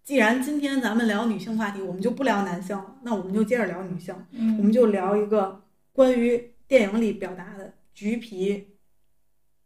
[0.05, 5.61] 既然今天咱们聊女性话题，我们就不聊男性了，那我们就接着聊女性，我嗯们就聊一个
[5.93, 8.77] 关于电影里表达的橘皮、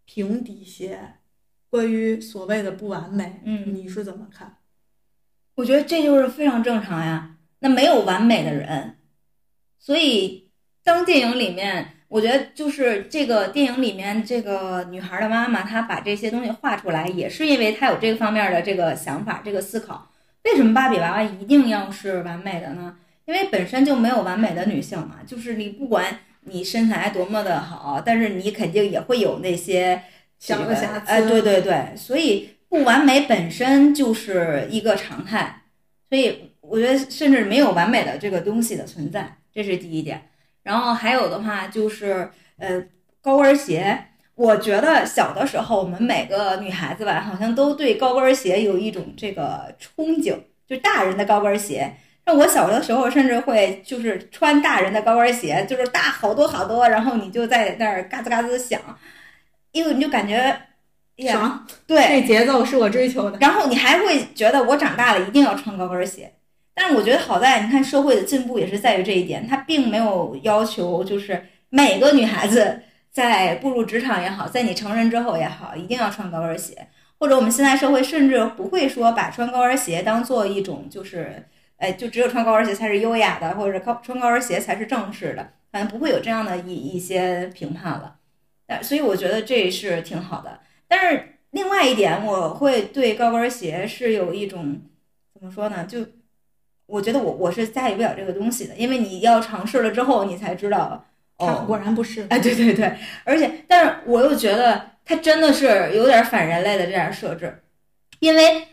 [0.07, 1.17] 平底鞋，
[1.69, 4.57] 关于所谓的不完美，嗯你是怎么看？
[5.57, 7.37] 我觉得这就是非常正常呀。
[7.59, 8.97] 那没有完美的人，
[9.81, 10.49] 所以
[10.85, 20.11] 当电影里面，我觉得就是这个电影里面这个女孩的妈妈，她把这些东西画出来，也是因为她有这个方面的这个想法、这个思考。
[20.45, 22.97] 为什么芭比娃娃一定要是完美的呢？
[23.25, 30.03] 因为本身就没有完美的女性嘛，就是你不管你身材多么的好，但是你肯定也会有那些
[30.39, 35.63] 小的瑕疵哎，对对对，所以不完美本身就是一个常态。
[36.09, 40.23] 所以我觉得甚至没有完美的这个东西的存在，这是第一点。
[40.63, 42.83] 然后还有的话就是呃
[43.23, 50.37] 高跟鞋，我觉得小的时候我们每个女孩子吧，好像都对高跟鞋有一种这个憧憬，
[50.67, 51.95] 就大人的高跟鞋。
[52.27, 58.79] 那我小的时候甚至会就是穿大人的高跟鞋，就是大好多好多，然后你就在那儿嘎吱嘎吱响，
[59.73, 60.55] 因为你就感觉
[61.17, 63.39] 爽，对，这节奏是我追求的。
[63.41, 66.33] 然后你还会觉得我长大了一定要穿高跟鞋。
[66.81, 72.81] 但是我觉得好在，你看社会的进步也是在于这一点，它并没有要求就是每个女孩子
[73.13, 76.89] 在步入职场也好，在你成人之后也好，一定要穿高跟鞋。
[77.19, 88.17] 或者我们现在社会甚至不会说把穿高跟鞋当做一种就是，哎，就只有穿高跟鞋才是优雅的，或者高穿高跟鞋才是正式的，反正不会有这样的一一些评判了。
[88.67, 90.61] 但所以我觉得这是挺好的。
[90.89, 94.81] 但是另外一点，我会对高跟鞋是有一种
[95.35, 95.85] 怎么说呢？
[95.85, 96.07] 就
[96.91, 101.05] 我觉得我我是驾驭不了这个东西的，因为你要尝试了之后，你才知道
[101.39, 102.27] 哦，果然不是。
[102.29, 107.63] 哎，对对对，而且但是我又觉得它真的是有点反人类的这样设置，
[108.19, 108.67] 因为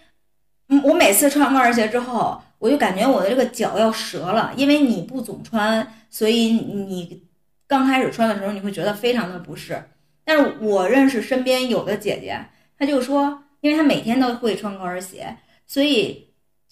[0.70, 7.24] 嗯我每次穿高跟鞋之后，我就感觉我的这个脚要折了，因为你不总穿，所以你
[7.68, 9.82] 刚开始穿的时候你会觉得非常的不适。
[10.26, 12.38] 但是我认识身边有的姐姐，
[12.78, 16.27] 她就说，因为她每天都会穿高跟鞋，所以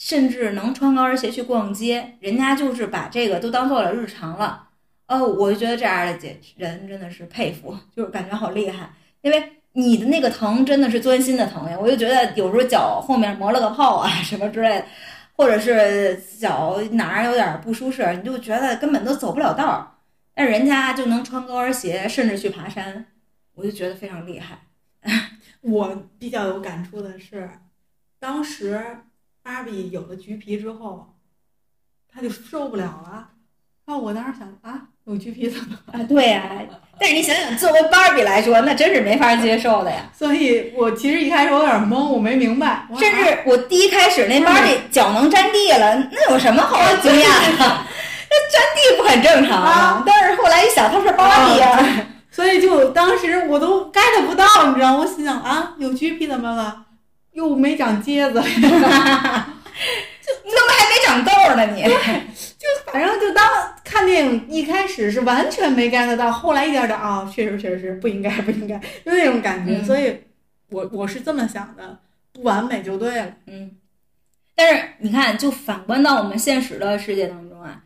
[0.06, 4.68] 甚至能穿高跟鞋去逛街，人家就是把这个都当做了日常了。
[5.08, 8.88] 哦，我就觉得这样的姐人真的是佩服，就是感觉好厉害，
[9.24, 11.76] 因为你的那个疼真的是钻心的疼呀。
[11.82, 14.86] 我就觉得有时候脚后面磨了个泡啊 什么之类的，
[15.36, 19.88] 或者是脚哪儿有点不舒适，你就觉得根本都走不了道儿。
[20.36, 23.08] 但人家就能穿高跟鞋，甚至去爬山，
[23.56, 24.60] 我就觉得非常厉害。
[25.62, 27.50] 我比较有感触的是，
[28.20, 28.80] 当时
[29.46, 31.14] 芭比有了橘皮之后，
[32.12, 33.30] 他就受不了了。
[33.86, 36.02] 那我当时想啊，有橘皮怎么办？
[36.02, 36.50] 啊，对呀、
[37.00, 40.10] 但是你想想，作为芭比来说，那真是没法接受的呀。
[40.12, 42.88] 所以我其实一开始我有点懵，我没明白。
[42.98, 47.86] 甚至我第一开始那芭比脚能沾地了，那有什么好惊讶的？
[48.28, 50.04] 那沾地不很正常啊？
[50.04, 54.98] 但是后来一想，她是芭比啊呀，所以就当时我都 get 不到，你知道？
[54.98, 56.85] 我心想啊，有橘皮怎么了？
[57.36, 58.88] 又没长疖子， 你怎么
[60.72, 61.66] 还没长痘呢？
[61.76, 63.46] 你就反正就当
[63.84, 69.76] 看电影一开始是完全没 get 到，后来一点点啊、确实确实不应该不应该，就那种感觉。
[69.76, 70.18] 嗯所以
[70.70, 72.00] 我我是这么想的，
[72.32, 73.36] 不完美就对了。
[73.48, 73.70] 嗯，
[74.56, 77.84] 但是你看，就反观到我们现实的世界当中啊，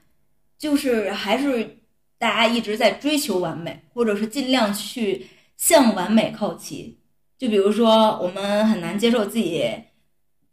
[0.59, 1.77] 就是还是
[2.19, 5.25] 大家一直在追求完美，或者是尽量去
[5.57, 6.98] 向完美靠齐。
[7.39, 9.73] 就比如说，我们很难接受自己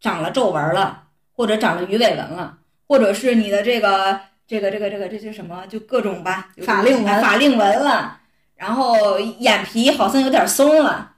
[0.01, 5.67] 长了皱纹了，或者长了鱼尾纹了，或者是你的这个这个这个这个这些什么？
[5.67, 8.21] 就各种吧，法令纹哎法令纹了，
[8.55, 11.17] 然后眼皮好像有点松了，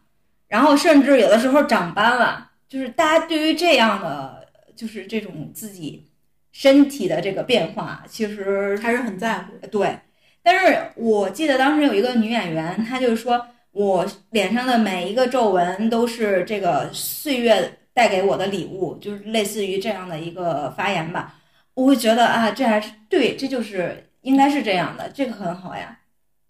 [0.48, 2.46] 然后甚至有的时候长斑了。
[2.66, 6.10] 就是大家对于这样的，就是这种自己
[6.52, 9.66] 身体的这个变化，其实还是很在乎。
[9.66, 9.98] 对。
[10.42, 13.46] 但是我记得当时有一个女演员，她就是说
[13.78, 21.36] 我脸上的每一个皱纹都是这个岁月带给我的礼物，就是类似于这样的一个发言吧。
[21.74, 26.00] 我会觉得啊，这还是对，这就是应该是这样的，这个很好呀。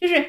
[0.00, 0.24] 就是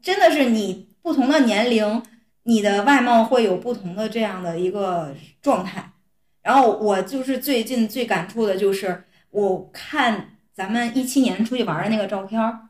[0.00, 2.02] 真的是你不同的年龄，
[2.44, 5.92] 你的外貌会有不同的这样的一个状态。
[6.42, 12.60] 然后我就是最近最感触的就是，我看咱们一七年出去玩的那个照片儿，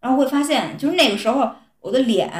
[0.00, 1.50] 然后会发现，就是那个时候
[1.80, 2.30] 我的脸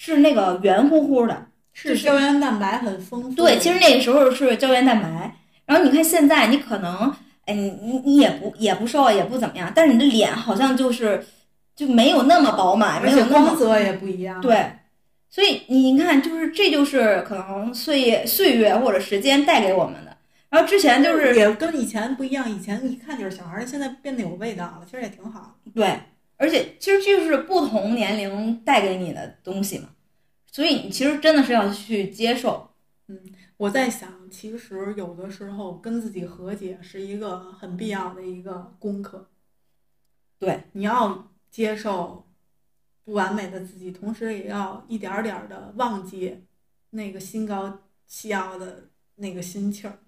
[0.00, 3.30] 是那个圆乎乎的，是胶原蛋白很丰富。
[3.30, 5.34] 对，其实那个时候是胶原蛋白。
[5.66, 7.12] 然后你看现在，你可能，
[7.46, 11.26] 哎，你你你也不也不瘦，也不怎么样，但是你的脸好像就是
[11.74, 14.70] 就没有那么饱满，没有那么光泽也不一样。，对。
[15.28, 20.16] 所以你你看，就是这就是可能岁月岁月或者时间带给我们的。
[20.48, 25.56] 然后之前就是也跟以前不一样，以前一看就是小孩儿，现在变得有味道了，其实也挺好。
[25.74, 25.98] 对，
[26.38, 29.90] 而且其实就是不同年龄带给你的东西嘛，
[30.50, 32.70] 所以你其实真的是要去接受。
[33.08, 33.20] 嗯
[33.58, 39.28] 我在想，其实有的时候跟自己和解是一个很必要的一个功课。
[40.38, 42.24] 对，你要接受
[43.04, 46.44] 不完美的自己，同时也要一点儿点儿的忘记
[46.90, 49.98] 那个心高气傲的那个心气儿。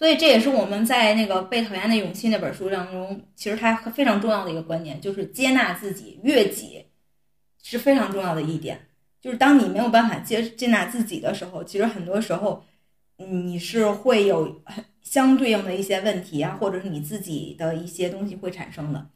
[0.00, 6.86] 所以这也是我们在那个《被讨厌的勇气》那本书当中，其实它非常重要的一个观念，就是接纳自己、悦己
[7.62, 8.80] 是非常重要的一点。
[9.20, 12.64] 就是当你没有办法接接纳自己的时候，其实很多时候，
[13.18, 19.06] 嗯你是会有很相对应的一些问题啊，或者是你自己的一些东西会产生的。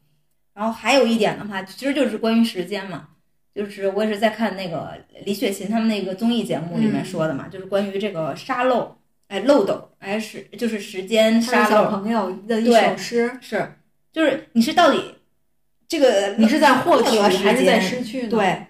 [0.53, 3.09] 然后还有一点的话，其实就是关于时间嘛，
[3.55, 8.95] 就是我也是在看那个李雪琴他们那个综艺节目里面说的嘛，就是关于这个沙漏，
[9.27, 13.73] 哎，漏斗，哎是就是时间沙漏，小朋友的一首诗，是
[14.13, 15.15] 就是你是到底
[15.87, 18.29] 这个你是在获取还是在失去呢？
[18.29, 18.67] 对，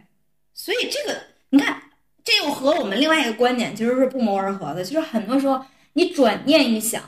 [0.54, 1.82] 所以这个你看，
[2.24, 4.84] 这又和我们另外一个观点其实是不谋而合的。
[4.84, 7.02] 就是很多时候，你转念一想，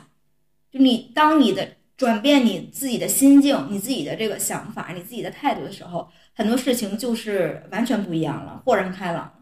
[0.70, 9.34] 就你当你的转变你自己的心境、你自己的这个想法、你自己的态度的时候，很多事情就是完全不一样了，豁然开朗了。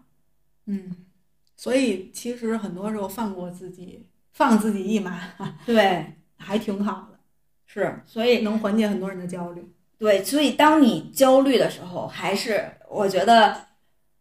[0.67, 0.97] 嗯，
[1.57, 5.19] 所以其实很多时候放过自己，放自己一马，
[5.65, 7.19] 对，还挺好的，
[7.65, 9.73] 是，所以能缓解很多人的焦虑。
[9.99, 13.69] 对，所以当你焦虑的时候，还是我觉得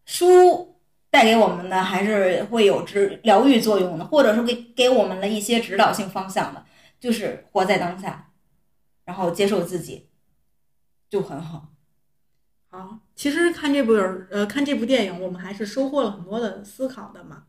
[0.06, 0.80] 书
[1.10, 6.66] 带给我们的还是会有治疗愈作用的，或者说给给我们了一些指导性方向的，
[7.00, 8.32] 就是活在当下，
[9.04, 10.08] 然后接受自己，
[11.10, 11.75] 就很好。
[12.76, 13.94] 好，其实看这部
[14.30, 17.44] 呃看这部电影，我们还是收获了很多的思考的嘛。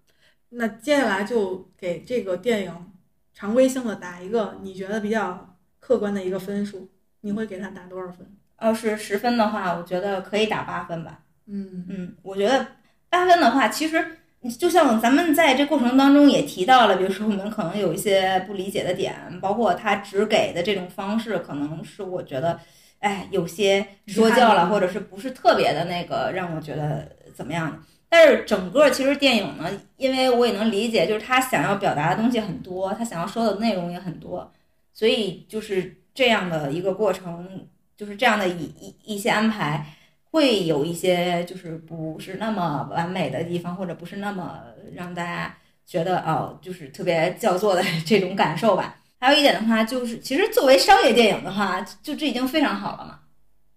[0.51, 2.93] 那接下来就给这个电影
[3.35, 6.89] 常规性的打一个你觉得比较客观的一个分数，
[7.23, 8.25] 你会给它打多少分？
[8.63, 11.25] 要是十分的话，我觉得可以打八分吧。
[11.47, 12.65] 嗯嗯，我觉得
[13.09, 14.19] 八分的话，其实
[14.57, 22.61] 就像咱们在这过程当中也提到了，比如说我们可能有一些不理解的点，包括他只给的这种方式，可能是我觉得，
[23.01, 27.79] 哎，有些说教了，或者是不是特别的那个让我觉得怎么样的。
[28.09, 34.53] 但是整个其实电影呢，因为我也能理解，就是他想要表达的东西很多，他想要说的内容也很多，
[34.93, 39.85] 所以就是这样的一个过程，就是这样的一一一些安排。
[40.33, 44.61] 会有一些就是不是那么完美的地方，或者不是那么
[44.93, 48.97] 让大家觉得哦，就是特别叫座的这种感受吧。
[49.19, 53.21] 还有一点的话，就是其实作为商业电影的话，就这已经非常好了嘛，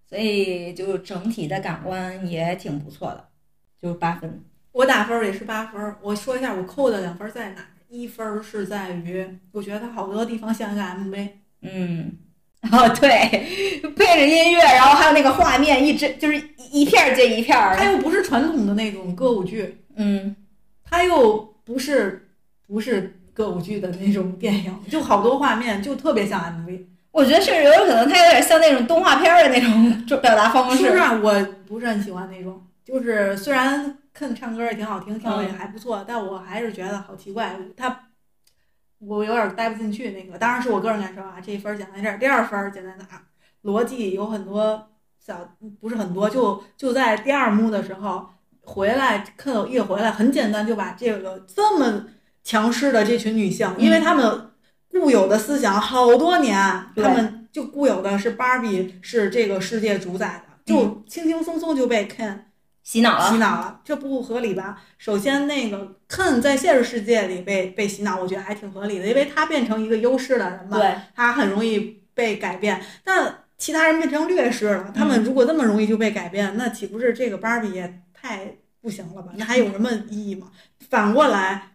[0.07, 3.25] 所以就整体的感官也挺不错的，
[3.81, 4.43] 就是八分。
[4.71, 5.97] 我打分儿也是八分儿。
[6.01, 11.29] 我说一下我扣的两分儿在哪儿，一分儿是在于我觉得它好多地方像一个 MV，
[11.61, 12.11] 嗯，
[12.71, 13.09] 哦对，
[13.95, 17.75] 配着音乐，然后还有那个画面，一直就是一一片儿接一片儿。
[17.75, 20.35] 它又不是传统的那种歌舞剧，嗯，
[20.83, 22.29] 它又不是
[22.67, 26.85] 不是歌舞剧的那种电影，就好多画面就特别像 MV。
[27.09, 30.79] 我觉得甚至有可能它有点像那种动画片儿的那种表达方式。
[30.79, 38.09] 说实话，我不是很喜欢那种，就是虽然看唱歌也挺好听，跳舞也还不错，但我还是觉得好奇怪，他
[38.97, 40.37] 我有点待不进去那个。
[40.37, 43.23] 当然是我个人感受啊，这一分儿减在这儿，第二分儿减在哪儿？
[43.63, 48.27] 逻辑有很多小，不是很多，就就在第二幕的时候
[48.59, 52.03] 回来，看到一回来，很简单就把这个这么
[52.49, 54.49] 强势的这群女性，因为她们
[54.89, 56.57] 固有的思想好多年，
[56.95, 62.39] 她们就固有的是芭比是这个世界主宰的，就轻轻松松就被 Ken
[62.81, 63.29] 洗脑了。
[63.29, 64.81] 洗脑了，这不合理吧？
[64.97, 72.81] 首先，那个 Ken 在现实世界里被被洗脑，我觉得还挺合理的，因为他变成一个优势的人嘛，对，他很容易被改变。
[73.03, 79.33] 但其他人变成劣势了，他嗯们如果这么容易就被改变，那岂不是这个芭比也太不行了吧？
[79.35, 80.47] 那还有什么意义吗？
[80.89, 81.68] 反过来，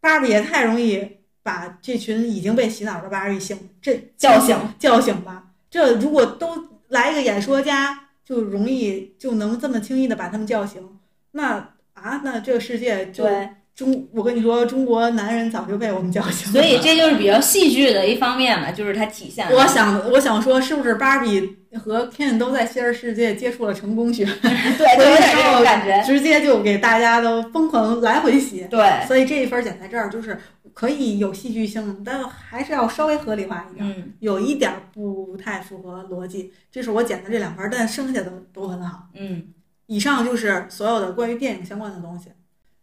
[0.00, 4.56] 芭比也太容易把这群已经被洗脑的芭比醒这叫醒。
[4.78, 5.52] 叫醒吧。
[5.70, 10.98] 这如果都来一个演说家，就容易就能这么轻易的把他们叫醒，
[11.32, 13.48] 那啊，那这个世界就对，
[13.80, 16.52] 中，我跟你说，中国男人早就被我们叫醒了。
[16.52, 19.48] 所以这就是比较戏剧的一方面嘛，就是它体现。
[19.50, 26.02] 我想，我想说，是不是芭比和 Ken 都在现实世界接触了成功学， 对，就有点这种感觉。
[26.04, 28.68] 直接就给大家都疯狂来回写。
[28.70, 30.38] 对，所以这一分减在这儿，就是
[30.74, 33.88] 可以有戏剧性，但还是要稍微合理化一点。
[33.88, 39.08] 嗯有一点儿不太符合逻辑，这是我减的这两分儿，但剩下的都很好。
[39.14, 39.44] 嗯
[39.86, 42.26] 以上就是所有的关于电影相关的东西。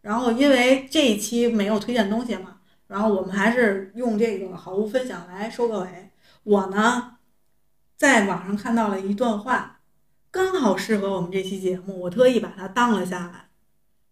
[0.08, 6.10] 然后因为这一期没有推荐东西嘛，然后我们还是用这个好物分享来收个尾。
[6.44, 7.18] 我呢，
[7.98, 9.82] 在网上看到了一段话，
[10.32, 13.50] 刚好适合我们这期节目，我特意把它当了下来，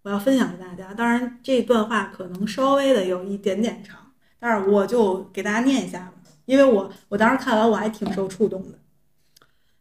[0.02, 0.93] 我要分享给大家。
[0.93, 8.78] 当然，这段话可能稍微的有一点点长，但是我就给大家念一下吧，因为我我当时看完我还挺受触动的。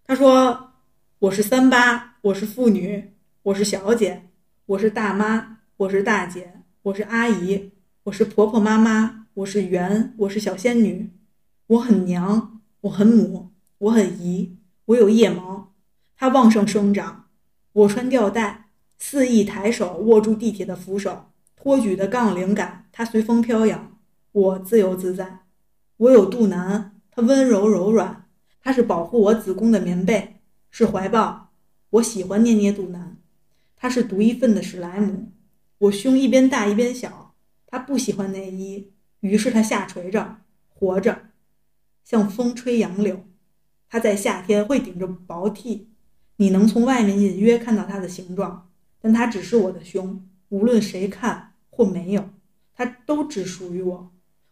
[0.06, 0.74] 他说
[1.18, 4.28] ：“我是三八，我是妇女，我是小姐，
[4.66, 6.52] 我是大妈，我是大姐，
[6.82, 7.72] 我是阿姨，
[8.04, 11.10] 我是婆婆妈妈，我是媛，我是小仙女，
[11.66, 15.72] 我很娘，我很母，我很姨，我有腋毛，
[16.16, 17.24] 它旺盛生长，
[17.72, 18.66] 我穿吊带，
[18.98, 23.98] 肆意抬手握住地铁的扶手，托举的杠铃杆，它随风飘扬，
[24.30, 25.40] 我自由自在。
[25.96, 28.28] 我有肚腩，它温柔柔软，
[28.62, 30.36] 它是保护我子宫的棉被，
[30.70, 31.50] 是怀抱。
[31.90, 33.16] 我喜欢捏捏肚腩，
[33.74, 35.32] 它是独一份的史莱姆。
[35.78, 37.34] 我胸一边大一边小，
[37.66, 41.30] 它不喜欢内衣，于是它下垂着，活着，
[42.04, 43.24] 像风吹杨柳。
[43.88, 45.88] 它在夏天会顶着薄 T，
[46.36, 48.68] 你能从外面隐约看到它的形状，
[49.00, 52.30] 但它只是我的胸，无论谁看或没有，
[52.74, 54.10] 它都只属于我。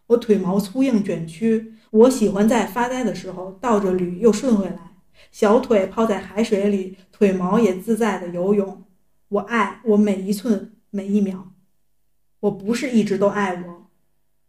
[0.08, 4.96] 我腿毛粗硬卷曲，我喜欢在发呆的时候倒着捋又顺回来，
[5.30, 8.84] 小腿泡在海水里，腿毛也自在的游泳。
[9.28, 11.52] 我爱我每一寸每一秒。
[12.40, 13.90] 我不是一直都爱我，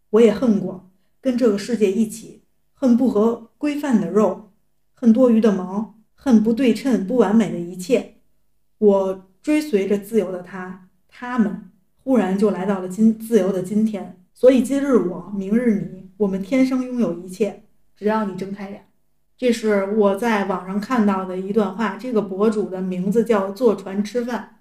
[0.09, 0.91] 我也恨过，
[1.21, 4.51] 跟这个世界一起恨不合规范的肉。
[4.93, 8.15] 恨多余的毛，恨不对称、不完美的一切。
[8.77, 11.71] 我追随着自由的他，他们
[12.03, 14.21] 忽然就来到了今自由的今天。
[14.33, 17.63] 所以今日我，明日你，我们天生拥有一切，
[17.95, 18.87] 只要你睁开眼。
[19.37, 24.52] 这是我在网上看到的一段话，这个博主的名字叫坐船吃饭，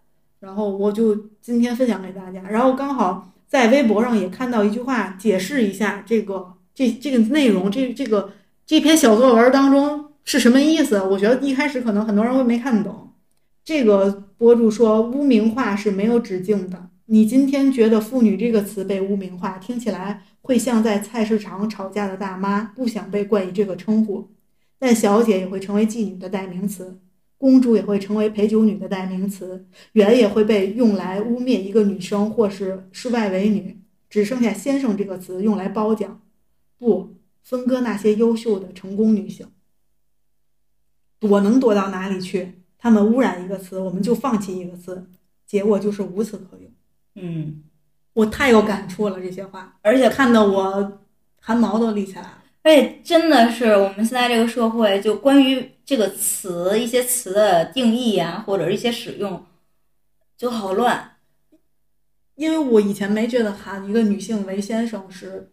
[0.42, 2.42] 然后我就今天分享给大家。
[2.50, 8.32] 然后刚好在微博上也看到一句话，解释一下这个这这个内容，这这个
[8.66, 10.06] 这篇小作文当中。
[10.24, 11.02] 是什么意思？
[11.02, 13.10] 我觉得一开始可能很多人会没看懂。
[13.64, 16.90] 这个博主说，污名化是没有止境的。
[17.06, 24.28] 你今天觉得“妇女”这个词被污名化，听起来会像在菜市场吵架的大妈，不想被冠以这个称呼。
[24.78, 26.96] 但小姐也会成为妓女的代名词，
[27.42, 33.82] 公主也会成为陪酒女的代名词，媛也会被用来污蔑一个女生或是是外围女。
[34.08, 36.20] 只剩下“先生”这个词用来褒奖，
[36.78, 39.48] 不分割那些优秀的成功女性。
[41.18, 42.62] 躲能躲到哪里去？
[42.78, 45.04] 他们污染一个词，我们就放弃一个词，
[45.44, 46.70] 结果就是无词可用。
[47.16, 47.64] 嗯，
[48.12, 51.00] 我太有感触了这些话，而且看得我
[51.40, 52.38] 汗毛都立起来了。
[52.62, 59.44] 而且真的是我们现在这个社会，就关于这个词一些词的定义呀，或者一些使用，
[60.36, 61.16] 就好乱。
[62.34, 65.52] 因为我以前没觉得喊一个女性为先生是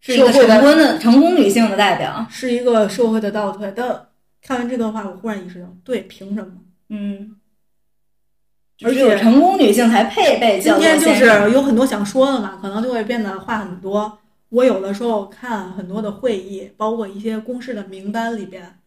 [0.00, 4.06] 是一个成功的成功女性的代表，是一个社会的倒退但。
[4.42, 6.52] 看完这段话，我忽然意识到，对，凭什么？
[6.88, 7.36] 嗯，
[8.82, 14.18] 而且成功女性才配被今天就是有很多想说的嘛，可能就会变得话很多。
[14.48, 18.79] 我有的时候看很多的会议，包括一些公示的名单里边，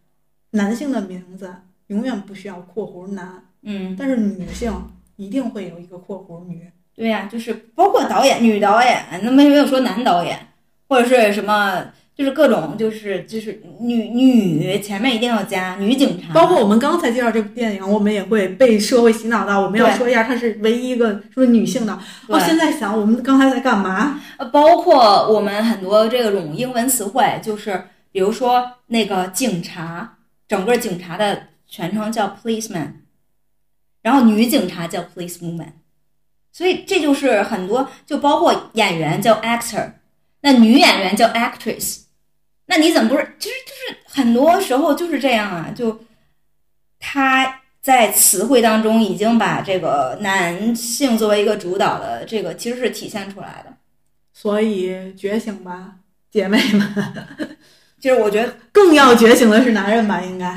[0.54, 1.54] 男性的名字
[1.88, 4.74] 永远不需要括弧男，嗯，但是女性
[5.16, 6.68] 一定会有一个括弧女。
[6.96, 10.40] 对呀，就是包括导演、女导演，那没没有说男导演，
[10.88, 11.84] 或者是什么。
[12.16, 22.00] 就是各种，就是就是女女前面一定要加女警察，包括我们刚才介绍这部电影，我们也会被社会洗脑到，我们要说一下，她是唯一一个是女性的。
[22.28, 24.22] 我现在想，我们刚才在干嘛？
[24.38, 30.18] 呃，包括我们很多这种英文词汇，就是比如说那个警察，
[30.54, 32.92] 整个警察的全称叫 policeman，
[34.04, 35.72] 然后女警察叫 policewoman，
[36.52, 39.94] 所以这就是很多，就包括演员叫 actor，
[40.42, 42.02] 那女演员叫 actress。
[42.68, 43.36] 那你怎么不是？
[43.40, 46.06] 其实就是很多时候就是这样啊，就
[47.00, 53.76] 他在词汇当中已经把这个男性作为一个主导的这个其实是体现出来的。
[54.32, 55.96] 所以觉醒吧，
[56.30, 57.58] 姐妹们！
[58.04, 60.54] 其实我觉得更要觉醒的是男人吧，应该。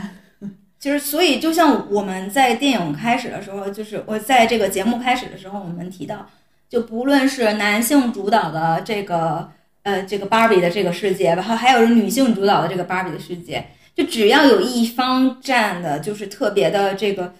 [0.80, 6.26] 其实，所以就像我们在电影开始的时候，就是我在这个节目开始的时候，我们提到，
[6.68, 9.48] 就不论是男性主导的这个。
[9.86, 17.32] 呃，这个芭比的这个世界，然后还有是女性主导的这个芭比的世界，就只要有一方占的就是特别的这个，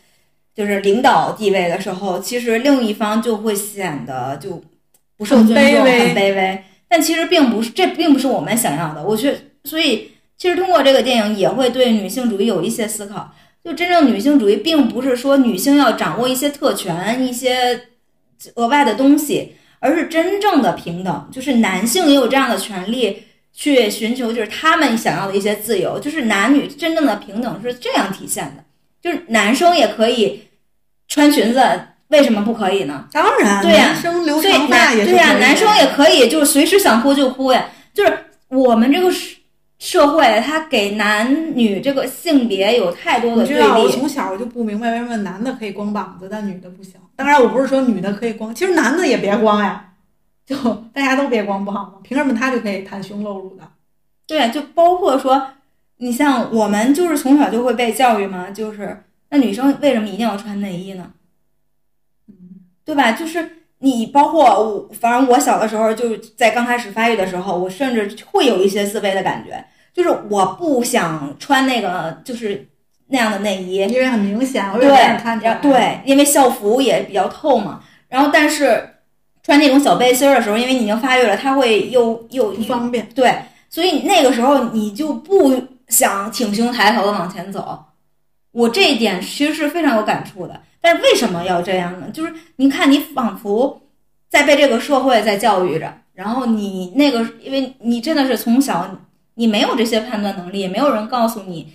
[0.55, 4.63] 就是领导地位的时候，其实另一方就会显得就
[5.17, 6.65] 不受尊重、很卑微。
[6.87, 9.03] 但其实并不是，这并不是我们想要的。
[9.03, 9.37] 我觉，
[9.67, 13.35] 所以其实通过这个电影也会对女性主义有一些思考。
[13.63, 17.89] 就真正女性主义，并不是说女性要掌握一些特权、一些
[18.55, 19.57] 额外的东西。
[19.79, 28.65] 而是真正的平等，就是男性也有这样的权利去寻求，就是他们想要的一些自由，就是男女真正的平等是这样体现的，
[29.03, 30.49] 就是男生也可以
[31.07, 31.63] 穿裙子，
[32.09, 33.07] 为什么不可以呢？
[33.13, 38.19] 当然，对呀，男生留长发也对呀，男生也可以，就是随时想哭就哭呀，就是
[38.49, 39.36] 我们这个社
[39.79, 43.63] 社会，它给男女这个性别有太多的对立。
[43.63, 46.95] 我从小就不明白为什么男的可以光膀子，但女的不行。
[47.15, 49.93] 当然，我不是说女的可以光，其实男的也别光呀，
[50.45, 50.57] 就
[50.93, 51.95] 大家都别光不好吗？
[52.03, 53.69] 凭什么他就可以袒胸露乳的？
[54.27, 55.51] 对，就包括说，
[55.99, 61.13] 你像我们就是从小就会被教育嘛，就是那女生为什么一定要穿内衣呢？
[62.29, 62.35] 嗯，
[62.85, 63.13] 对吧？
[63.13, 69.63] 就是你包括我，反正我小的时候就是在刚开始发育的时候，我甚至会有一些自卑的感觉，
[69.93, 72.67] 就是我不想穿那个就是
[73.09, 75.55] 那样的内衣，因为很明显，我对有点看出来。
[75.57, 77.81] 对，因为校服也比较透嘛。
[78.09, 78.89] 然后但是
[79.43, 83.07] 穿那种小背心儿的时候，因为你已经发育了，它会又又不方便。
[83.15, 83.35] 对，
[83.69, 85.55] 所以那个时候你就不
[85.89, 87.79] 想挺胸抬头的往前走。
[88.53, 90.59] 我这一点其实是非常有感触的。
[90.87, 92.09] 但是为什么要这样呢？
[92.13, 93.83] 就是你看，你仿佛
[94.29, 98.97] 在被这个社会在教育着，然后你那个，因为你真的是从小
[99.35, 101.73] 你没有这些判断能力，也没有人告诉你，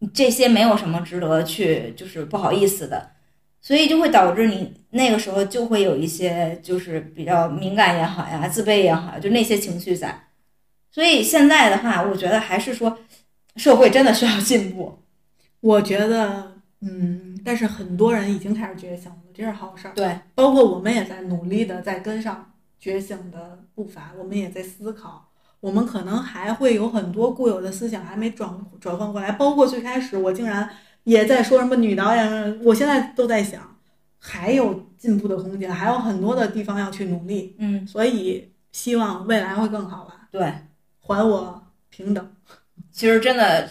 [0.00, 3.10] 你这些没有什么值得去就是不好意思的，
[3.60, 10.24] 所以就会导致你那个时候就会有一些就是比较敏感也好呀，自卑也好，就那些情绪在。
[10.90, 12.98] 所以现在的话，我觉得还是说
[13.54, 14.98] 社会真的需要进步。
[15.60, 17.17] 我觉得，嗯，
[17.48, 19.94] 但是很多人已经开始觉醒了，这是好事儿。
[19.94, 29.32] 对，包括我们也在努力的在跟上觉醒的步伐，我们也在思考，我们可能还会有很多固有的思想还没转转换过来。
[29.32, 30.68] 包括最开始我竟然
[31.04, 33.78] 也在说什么女导演，我现在都在想，
[34.18, 37.56] 还有进步的空间，还有很多的地方要去努力。
[37.58, 40.28] 嗯，所以希望未来会更好吧。
[40.30, 40.52] 对，
[41.00, 42.30] 还我平等。
[42.92, 43.66] 其实真的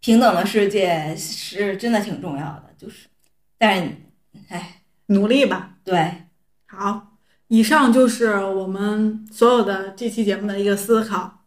[0.00, 3.06] 平等的世界是真的挺重要的，就是，
[3.58, 3.92] 但是，
[4.48, 5.74] 哎，努力吧。
[5.84, 6.24] 对，
[6.66, 7.18] 好，
[7.48, 11.44] 以上就是我们所有的这期节目的一个思考，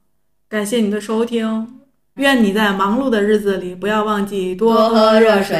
[0.47, 1.76] 感谢你的收听。
[2.15, 5.55] 愿你在忙碌的日子里不要忘记多多喝热热水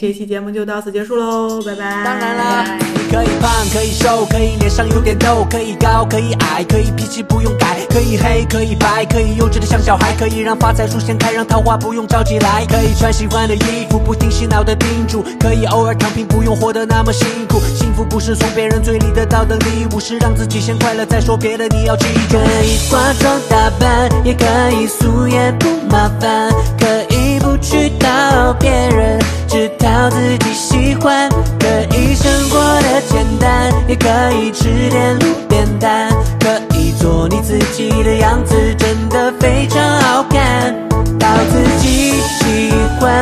[0.00, 2.04] 这期节目就到此结束喽，拜拜。
[2.04, 17.60] 当然啦拜拜可以胖，可以瘦，可以脸上有点痘，可以高，可以矮，可以脾气不用改，可以黑，可以白，可以幼稚的像小孩，可以让发财树先开，让桃花不用着急来，可以穿喜欢的衣服，不听洗脑的叮嘱，可以偶尔躺平，不用活得那么辛苦。
[17.76, 22.38] 幸福不是从别人嘴里得到的礼物，是让自己先快乐再说别的，你要记住。
[22.38, 26.50] 可以化妆打扮，也可以素颜不麻烦，
[26.80, 29.18] 可以不去讨别人，
[29.52, 31.28] 知道自己喜欢，
[31.60, 36.08] 可以生活的简单，也可以吃点路边摊，
[36.40, 40.24] 可以做你自己的样子，真的非常好。
[40.30, 40.74] 看
[41.18, 43.12] 到自己喜欢，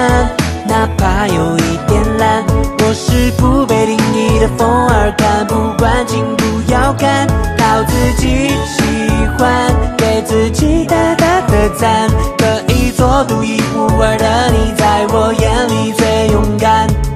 [0.68, 2.44] 哪怕有一点懒，
[2.78, 7.26] 我是不被定义的风儿，看不惯，请不要看。
[7.58, 7.92] 靠自
[8.22, 8.82] 己喜
[9.36, 9.66] 欢，
[9.98, 12.08] 给自己大大的赞。
[12.38, 12.59] 可。
[13.00, 17.09] 做独一无二的你在我眼里最勇敢。